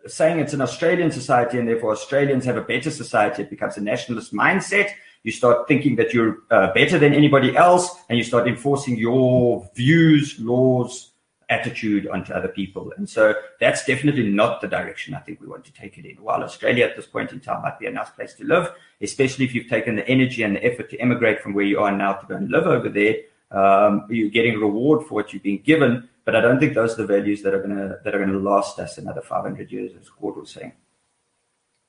saying 0.06 0.38
it's 0.38 0.52
an 0.52 0.60
Australian 0.60 1.10
society 1.10 1.58
and 1.58 1.66
therefore 1.66 1.90
Australians 1.90 2.44
have 2.44 2.56
a 2.56 2.62
better 2.62 2.92
society, 2.92 3.42
it 3.42 3.50
becomes 3.50 3.76
a 3.76 3.80
nationalist 3.80 4.32
mindset. 4.32 4.90
You 5.24 5.32
start 5.32 5.66
thinking 5.66 5.96
that 5.96 6.14
you're 6.14 6.38
uh, 6.52 6.72
better 6.72 7.00
than 7.00 7.12
anybody 7.12 7.56
else, 7.56 7.90
and 8.08 8.16
you 8.16 8.22
start 8.22 8.46
enforcing 8.46 8.96
your 8.96 9.68
views, 9.74 10.38
laws, 10.38 11.10
attitude 11.48 12.08
onto 12.08 12.32
other 12.32 12.48
people. 12.48 12.92
And 12.96 13.08
so 13.08 13.34
that's 13.60 13.84
definitely 13.84 14.28
not 14.28 14.60
the 14.60 14.68
direction 14.68 15.14
I 15.14 15.20
think 15.20 15.40
we 15.40 15.46
want 15.46 15.64
to 15.64 15.72
take 15.72 15.96
it 15.98 16.04
in. 16.04 16.16
While 16.16 16.42
Australia 16.42 16.84
at 16.84 16.96
this 16.96 17.06
point 17.06 17.32
in 17.32 17.40
time 17.40 17.62
might 17.62 17.78
be 17.78 17.86
a 17.86 17.90
nice 17.90 18.10
place 18.10 18.34
to 18.34 18.44
live, 18.44 18.72
especially 19.00 19.44
if 19.44 19.54
you've 19.54 19.68
taken 19.68 19.96
the 19.96 20.08
energy 20.08 20.42
and 20.42 20.56
the 20.56 20.64
effort 20.64 20.90
to 20.90 20.98
emigrate 20.98 21.40
from 21.40 21.54
where 21.54 21.64
you 21.64 21.78
are 21.80 21.96
now 21.96 22.14
to 22.14 22.26
go 22.26 22.34
and 22.34 22.50
live 22.50 22.66
over 22.66 22.88
there, 22.88 23.16
um, 23.52 24.06
you're 24.08 24.28
getting 24.28 24.58
reward 24.58 25.06
for 25.06 25.14
what 25.14 25.32
you've 25.32 25.42
been 25.42 25.62
given. 25.62 26.08
But 26.24 26.34
I 26.34 26.40
don't 26.40 26.58
think 26.58 26.74
those 26.74 26.94
are 26.94 27.06
the 27.06 27.06
values 27.06 27.42
that 27.42 27.54
are 27.54 27.62
gonna 27.62 28.00
that 28.02 28.12
are 28.12 28.18
gonna 28.18 28.38
last 28.38 28.80
us 28.80 28.98
another 28.98 29.20
500 29.20 29.70
years, 29.70 29.92
as 30.00 30.08
Gord 30.08 30.36
was 30.36 30.50
saying. 30.50 30.72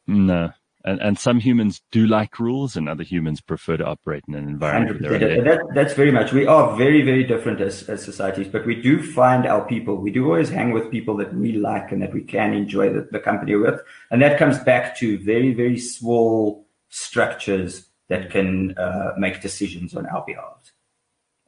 No, 0.05 0.51
and, 0.87 1.01
and 1.01 1.19
some 1.19 1.39
humans 1.39 1.81
do 1.91 2.07
like 2.07 2.39
rules 2.39 2.77
and 2.77 2.87
other 2.87 3.03
humans 3.03 3.41
prefer 3.41 3.75
to 3.75 3.83
operate 3.83 4.23
in 4.25 4.35
an 4.35 4.47
environment. 4.47 5.01
That, 5.01 5.59
that's 5.75 5.93
very 5.93 6.11
much. 6.11 6.31
We 6.31 6.47
are 6.47 6.77
very, 6.77 7.01
very 7.01 7.25
different 7.25 7.59
as, 7.59 7.83
as 7.89 8.01
societies, 8.05 8.47
but 8.47 8.65
we 8.65 8.81
do 8.81 9.03
find 9.03 9.45
our 9.45 9.65
people. 9.65 9.97
We 9.97 10.11
do 10.11 10.25
always 10.25 10.49
hang 10.49 10.71
with 10.71 10.89
people 10.89 11.17
that 11.17 11.33
we 11.33 11.51
like 11.51 11.91
and 11.91 12.01
that 12.01 12.13
we 12.13 12.21
can 12.21 12.53
enjoy 12.53 12.93
the, 12.93 13.05
the 13.11 13.19
company 13.19 13.55
with. 13.55 13.81
And 14.11 14.21
that 14.21 14.39
comes 14.39 14.59
back 14.59 14.97
to 14.99 15.17
very, 15.17 15.53
very 15.53 15.77
small 15.77 16.65
structures 16.87 17.87
that 18.07 18.31
can 18.31 18.77
uh, 18.77 19.11
make 19.17 19.41
decisions 19.41 19.93
on 19.93 20.05
our 20.05 20.23
behalf. 20.25 20.71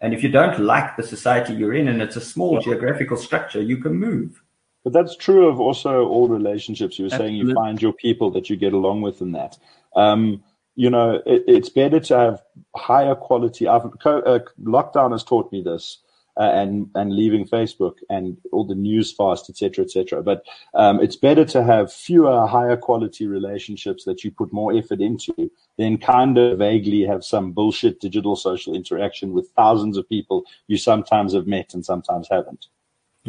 And 0.01 0.13
if 0.13 0.21
you 0.21 0.29
don't 0.29 0.59
like 0.59 0.97
the 0.97 1.03
society 1.03 1.53
you're 1.53 1.73
in 1.73 1.87
and 1.87 2.01
it's 2.01 2.17
a 2.17 2.21
small 2.21 2.59
geographical 2.59 3.15
structure, 3.15 3.61
you 3.61 3.77
can 3.77 3.93
move. 3.93 4.43
But 4.83 4.93
that's 4.93 5.15
true 5.15 5.47
of 5.47 5.59
also 5.59 6.05
all 6.07 6.27
relationships. 6.27 6.97
You 6.97 7.05
were 7.05 7.09
saying 7.09 7.35
you 7.35 7.53
find 7.53 7.81
your 7.81 7.93
people 7.93 8.31
that 8.31 8.49
you 8.49 8.55
get 8.55 8.73
along 8.73 9.01
with 9.01 9.21
in 9.21 9.33
that. 9.33 9.57
Um, 9.95 10.43
you 10.75 10.89
know, 10.89 11.21
it, 11.25 11.43
it's 11.47 11.69
better 11.69 11.99
to 11.99 12.17
have 12.17 12.41
higher 12.75 13.15
quality. 13.15 13.67
I've, 13.67 13.85
uh, 14.05 14.39
lockdown 14.63 15.11
has 15.11 15.23
taught 15.23 15.51
me 15.51 15.61
this. 15.61 15.99
Uh, 16.37 16.51
and 16.53 16.89
and 16.95 17.13
leaving 17.13 17.45
Facebook 17.45 17.95
and 18.09 18.37
all 18.53 18.65
the 18.65 18.73
news 18.73 19.11
fast, 19.11 19.49
etc., 19.49 19.83
etc. 19.83 20.23
But 20.23 20.45
um, 20.73 21.01
it's 21.01 21.17
better 21.17 21.43
to 21.43 21.63
have 21.63 21.91
fewer, 21.91 22.47
higher 22.47 22.77
quality 22.77 23.27
relationships 23.27 24.05
that 24.05 24.23
you 24.23 24.31
put 24.31 24.53
more 24.53 24.71
effort 24.71 25.01
into 25.01 25.51
than 25.77 25.97
kind 25.97 26.37
of 26.37 26.59
vaguely 26.59 27.01
have 27.01 27.25
some 27.25 27.51
bullshit 27.51 27.99
digital 27.99 28.37
social 28.37 28.73
interaction 28.73 29.33
with 29.33 29.49
thousands 29.49 29.97
of 29.97 30.07
people 30.07 30.45
you 30.67 30.77
sometimes 30.77 31.33
have 31.33 31.45
met 31.45 31.73
and 31.73 31.83
sometimes 31.83 32.29
haven't. 32.31 32.67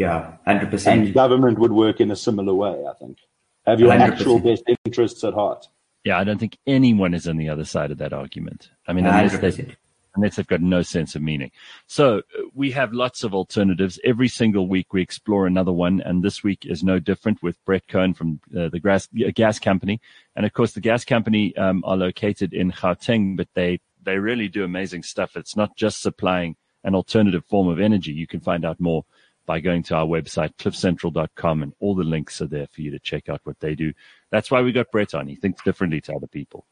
Yeah, 0.01 0.33
hundred 0.47 0.71
percent. 0.71 1.05
And 1.05 1.15
government 1.15 1.59
would 1.59 1.73
work 1.73 2.01
in 2.01 2.11
a 2.11 2.17
similar 2.17 2.55
way, 2.55 2.87
I 2.89 2.95
think. 2.95 3.19
Have 3.67 3.81
your 3.81 3.91
100%. 3.91 4.01
actual 4.01 4.39
best 4.39 4.63
interests 4.87 5.23
at 5.25 5.35
heart. 5.35 5.69
Yeah, 6.05 6.19
I 6.19 6.25
don't 6.25 6.39
think 6.39 6.57
anyone 6.67 7.13
is 7.13 7.29
on 7.29 7.37
the 7.37 7.51
other 7.51 7.67
side 7.67 7.91
of 7.91 7.99
that 7.99 8.15
argument. 8.15 8.71
I 8.89 8.95
mean, 8.95 9.05
unless, 9.05 9.37
they, 9.37 9.77
unless 10.15 10.37
they've 10.37 10.47
got 10.47 10.63
no 10.63 10.81
sense 10.81 11.15
of 11.15 11.21
meaning. 11.21 11.51
So 11.87 12.21
uh, 12.21 12.43
we 12.55 12.71
have 12.71 12.95
lots 12.95 13.25
of 13.25 13.35
alternatives. 13.35 14.01
Every 14.03 14.29
single 14.29 14.69
week 14.69 14.95
we 14.95 15.03
explore 15.03 15.47
another 15.47 15.71
one, 15.71 16.01
and 16.01 16.23
this 16.23 16.43
week 16.43 16.65
is 16.65 16.83
no 16.83 16.99
different 16.99 17.43
with 17.43 17.63
Brett 17.67 17.87
Cohen 17.87 18.15
from 18.15 18.41
uh, 18.57 18.71
the 18.71 18.81
gas, 18.81 19.07
gas 19.35 19.59
company. 19.59 20.01
And 20.35 20.47
of 20.47 20.55
course, 20.55 20.73
the 20.73 20.81
gas 20.81 21.05
company 21.05 21.55
um, 21.59 21.85
are 21.85 21.99
located 21.99 22.55
in 22.55 22.73
Gauteng, 22.73 23.37
but 23.37 23.49
they 23.53 23.81
they 24.03 24.17
really 24.17 24.49
do 24.49 24.65
amazing 24.65 25.03
stuff. 25.03 25.37
It's 25.37 25.57
not 25.57 25.77
just 25.77 26.01
supplying 26.01 26.57
an 26.85 26.95
alternative 26.95 27.45
form 27.45 27.69
of 27.69 27.79
energy. 27.79 28.13
You 28.13 28.27
can 28.27 28.41
find 28.41 28.65
out 28.65 28.81
more 28.81 29.05
by 29.51 29.59
going 29.59 29.83
to 29.83 29.97
our 29.97 30.07
website, 30.07 30.55
cliffcentral.com, 30.61 31.65
and 31.65 31.73
all 31.81 31.97
the 31.97 32.05
links 32.05 32.41
are 32.41 32.47
there 32.47 32.69
for 32.69 32.83
you 32.83 32.93
to 32.93 33.01
check 33.01 33.29
out 33.29 33.41
what 33.43 33.59
they 33.59 33.75
do. 33.75 33.93
That's 34.31 34.49
why 34.49 34.63
we 34.63 34.71
got 34.71 34.93
Brett 34.93 35.13
on. 35.13 35.27
He 35.27 35.35
thinks 35.35 35.61
differently 35.65 36.01
to 36.03 36.15
other 36.15 36.29
people. 36.29 36.67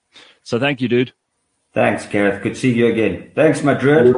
So 0.44 0.60
thank 0.60 0.80
you, 0.80 0.86
dude. 0.86 1.12
Thanks, 1.74 2.06
Gareth. 2.06 2.40
Good 2.40 2.54
to 2.54 2.60
see 2.60 2.72
you 2.72 2.86
again. 2.86 3.32
Thanks, 3.34 3.64
Madrid. 3.64 4.14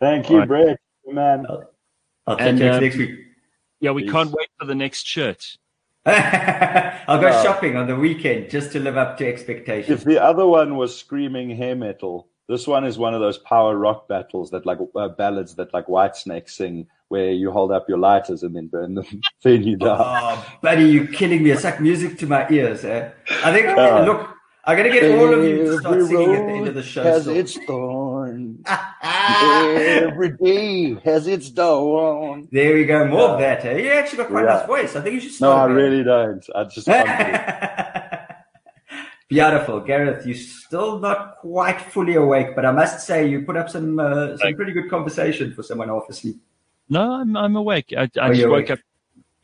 Thank 0.00 0.30
you, 0.30 0.38
right. 0.38 0.48
Brett. 0.48 0.80
Man. 1.06 1.44
I'll, 1.46 1.70
I'll 2.26 2.36
catch 2.38 2.58
you 2.58 2.66
um, 2.66 2.80
next 2.80 2.96
week. 2.96 3.10
Yeah, 3.80 3.90
we 3.90 4.04
Peace. 4.04 4.12
can't 4.12 4.30
wait 4.30 4.48
for 4.58 4.64
the 4.64 4.74
next 4.74 5.06
shirt. 5.06 5.58
I'll 6.06 7.20
go 7.20 7.30
shopping 7.42 7.76
on 7.76 7.88
the 7.88 7.96
weekend 7.96 8.48
just 8.48 8.72
to 8.72 8.80
live 8.80 8.96
up 8.96 9.18
to 9.18 9.28
expectations. 9.28 10.00
If 10.00 10.04
the 10.06 10.24
other 10.24 10.46
one 10.46 10.78
was 10.78 10.98
screaming 10.98 11.50
hair 11.50 11.76
metal, 11.76 12.26
this 12.48 12.66
one 12.66 12.86
is 12.86 12.96
one 12.96 13.12
of 13.12 13.20
those 13.20 13.36
power 13.36 13.76
rock 13.76 14.08
battles 14.08 14.50
that 14.52 14.64
like 14.64 14.78
uh, 14.94 15.08
ballads 15.08 15.56
that 15.56 15.74
like 15.74 15.88
Whitesnake 15.88 16.48
sing, 16.48 16.86
where 17.08 17.32
you 17.32 17.50
hold 17.50 17.72
up 17.72 17.88
your 17.88 17.98
lighters 17.98 18.42
and 18.42 18.54
then 18.54 18.66
burn 18.68 18.94
them, 18.94 19.06
then 19.42 19.62
you 19.62 19.76
die. 19.76 19.96
Oh, 19.98 20.58
buddy, 20.60 20.84
you're 20.84 21.06
killing 21.06 21.42
me! 21.42 21.50
It's 21.50 21.64
like 21.64 21.80
music 21.80 22.18
to 22.18 22.26
my 22.26 22.48
ears. 22.50 22.84
Eh? 22.84 23.10
I 23.44 23.52
think. 23.52 23.66
Uh, 23.68 24.04
look, 24.04 24.36
I'm 24.64 24.76
gonna 24.76 24.90
get 24.90 25.16
all 25.16 25.32
of 25.32 25.44
you 25.44 25.58
to 25.58 25.78
start 25.78 26.02
singing 26.06 26.34
at 26.34 26.46
the 26.46 26.52
end 26.52 26.68
of 26.68 26.74
the 26.74 26.82
show. 26.82 27.04
Has 27.04 27.26
so. 27.26 27.32
its 27.32 27.56
thorns. 27.66 28.66
Every 29.02 30.36
day 30.36 30.94
has 31.04 31.28
its 31.28 31.50
dawn. 31.50 32.48
There 32.50 32.74
we 32.74 32.84
go. 32.84 33.06
More 33.06 33.28
of 33.30 33.38
that. 33.38 33.64
Eh? 33.64 33.78
You 33.78 33.90
actually 33.92 34.18
got 34.18 34.28
quite 34.28 34.44
yeah. 34.44 34.56
a 34.56 34.58
nice 34.58 34.66
voice. 34.66 34.96
I 34.96 35.02
think 35.02 35.14
you 35.14 35.20
should 35.20 35.34
start. 35.34 35.70
No, 35.70 35.74
I 35.74 35.76
really 35.76 36.02
don't. 36.02 36.44
I 36.54 36.64
just. 36.64 36.88
Beautiful, 39.28 39.80
Gareth. 39.80 40.24
You're 40.26 40.36
still 40.36 40.98
not 41.00 41.38
quite 41.38 41.80
fully 41.80 42.14
awake, 42.14 42.54
but 42.56 42.64
I 42.64 42.70
must 42.70 43.06
say 43.06 43.28
you 43.28 43.42
put 43.42 43.56
up 43.56 43.68
some 43.68 43.98
uh, 44.00 44.36
some 44.36 44.54
pretty 44.54 44.72
good 44.72 44.88
conversation 44.90 45.52
for 45.52 45.62
someone 45.62 45.88
half 45.88 46.08
asleep. 46.08 46.40
No, 46.88 47.12
I'm 47.12 47.36
I'm 47.36 47.56
awake. 47.56 47.92
I, 47.96 48.02
I 48.02 48.28
oh, 48.28 48.32
just 48.32 48.48
woke 48.48 48.52
awake. 48.52 48.70
up 48.70 48.78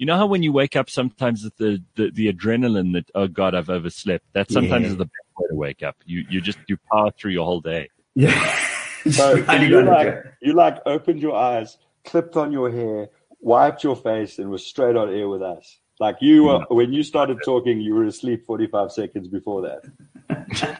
you 0.02 0.06
know 0.06 0.16
how 0.16 0.26
when 0.26 0.42
you 0.42 0.52
wake 0.52 0.74
up 0.74 0.90
sometimes 0.90 1.48
the, 1.58 1.80
the, 1.94 2.10
the 2.10 2.32
adrenaline 2.32 2.92
that, 2.94 3.08
oh 3.14 3.28
God, 3.28 3.54
I've 3.54 3.70
overslept. 3.70 4.24
That 4.32 4.50
sometimes 4.50 4.86
yeah. 4.86 4.90
is 4.90 4.96
the 4.96 5.04
best 5.04 5.38
way 5.38 5.46
to 5.48 5.54
wake 5.54 5.84
up. 5.84 5.94
You, 6.04 6.24
you 6.28 6.40
just, 6.40 6.58
you 6.66 6.76
power 6.90 7.12
through 7.12 7.30
your 7.30 7.44
whole 7.44 7.60
day. 7.60 7.88
Yeah. 8.16 8.56
so 9.12 9.34
you 9.60 9.82
like, 9.82 10.24
you 10.40 10.54
like 10.54 10.78
opened 10.86 11.20
your 11.20 11.36
eyes, 11.36 11.78
clipped 12.04 12.36
on 12.36 12.50
your 12.50 12.68
hair, 12.68 13.10
wiped 13.38 13.84
your 13.84 13.94
face 13.94 14.40
and 14.40 14.50
was 14.50 14.66
straight 14.66 14.96
on 14.96 15.14
air 15.14 15.28
with 15.28 15.40
us. 15.40 15.78
Like 16.00 16.16
you 16.20 16.46
were, 16.46 16.66
when 16.68 16.92
you 16.92 17.04
started 17.04 17.38
talking, 17.44 17.80
you 17.80 17.94
were 17.94 18.06
asleep 18.06 18.44
45 18.44 18.90
seconds 18.90 19.28
before 19.28 19.62
that. 19.62 20.78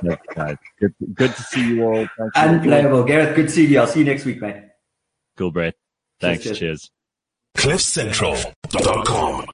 Good, 0.78 0.94
good 1.14 1.34
to 1.34 1.42
see 1.42 1.74
you 1.74 1.84
all. 1.84 2.06
Unplayable. 2.34 3.04
Gareth, 3.04 3.34
good 3.34 3.48
to 3.48 3.52
see 3.52 3.66
you. 3.66 3.80
I'll 3.80 3.86
see 3.86 4.00
you 4.00 4.04
next 4.04 4.24
week, 4.24 4.40
mate. 4.40 4.62
Cool, 5.36 5.50
Brett. 5.50 5.74
Thanks. 6.20 6.44
cheers. 6.44 6.58
cheers. 6.58 6.90
CliffCentral.com 7.56 9.46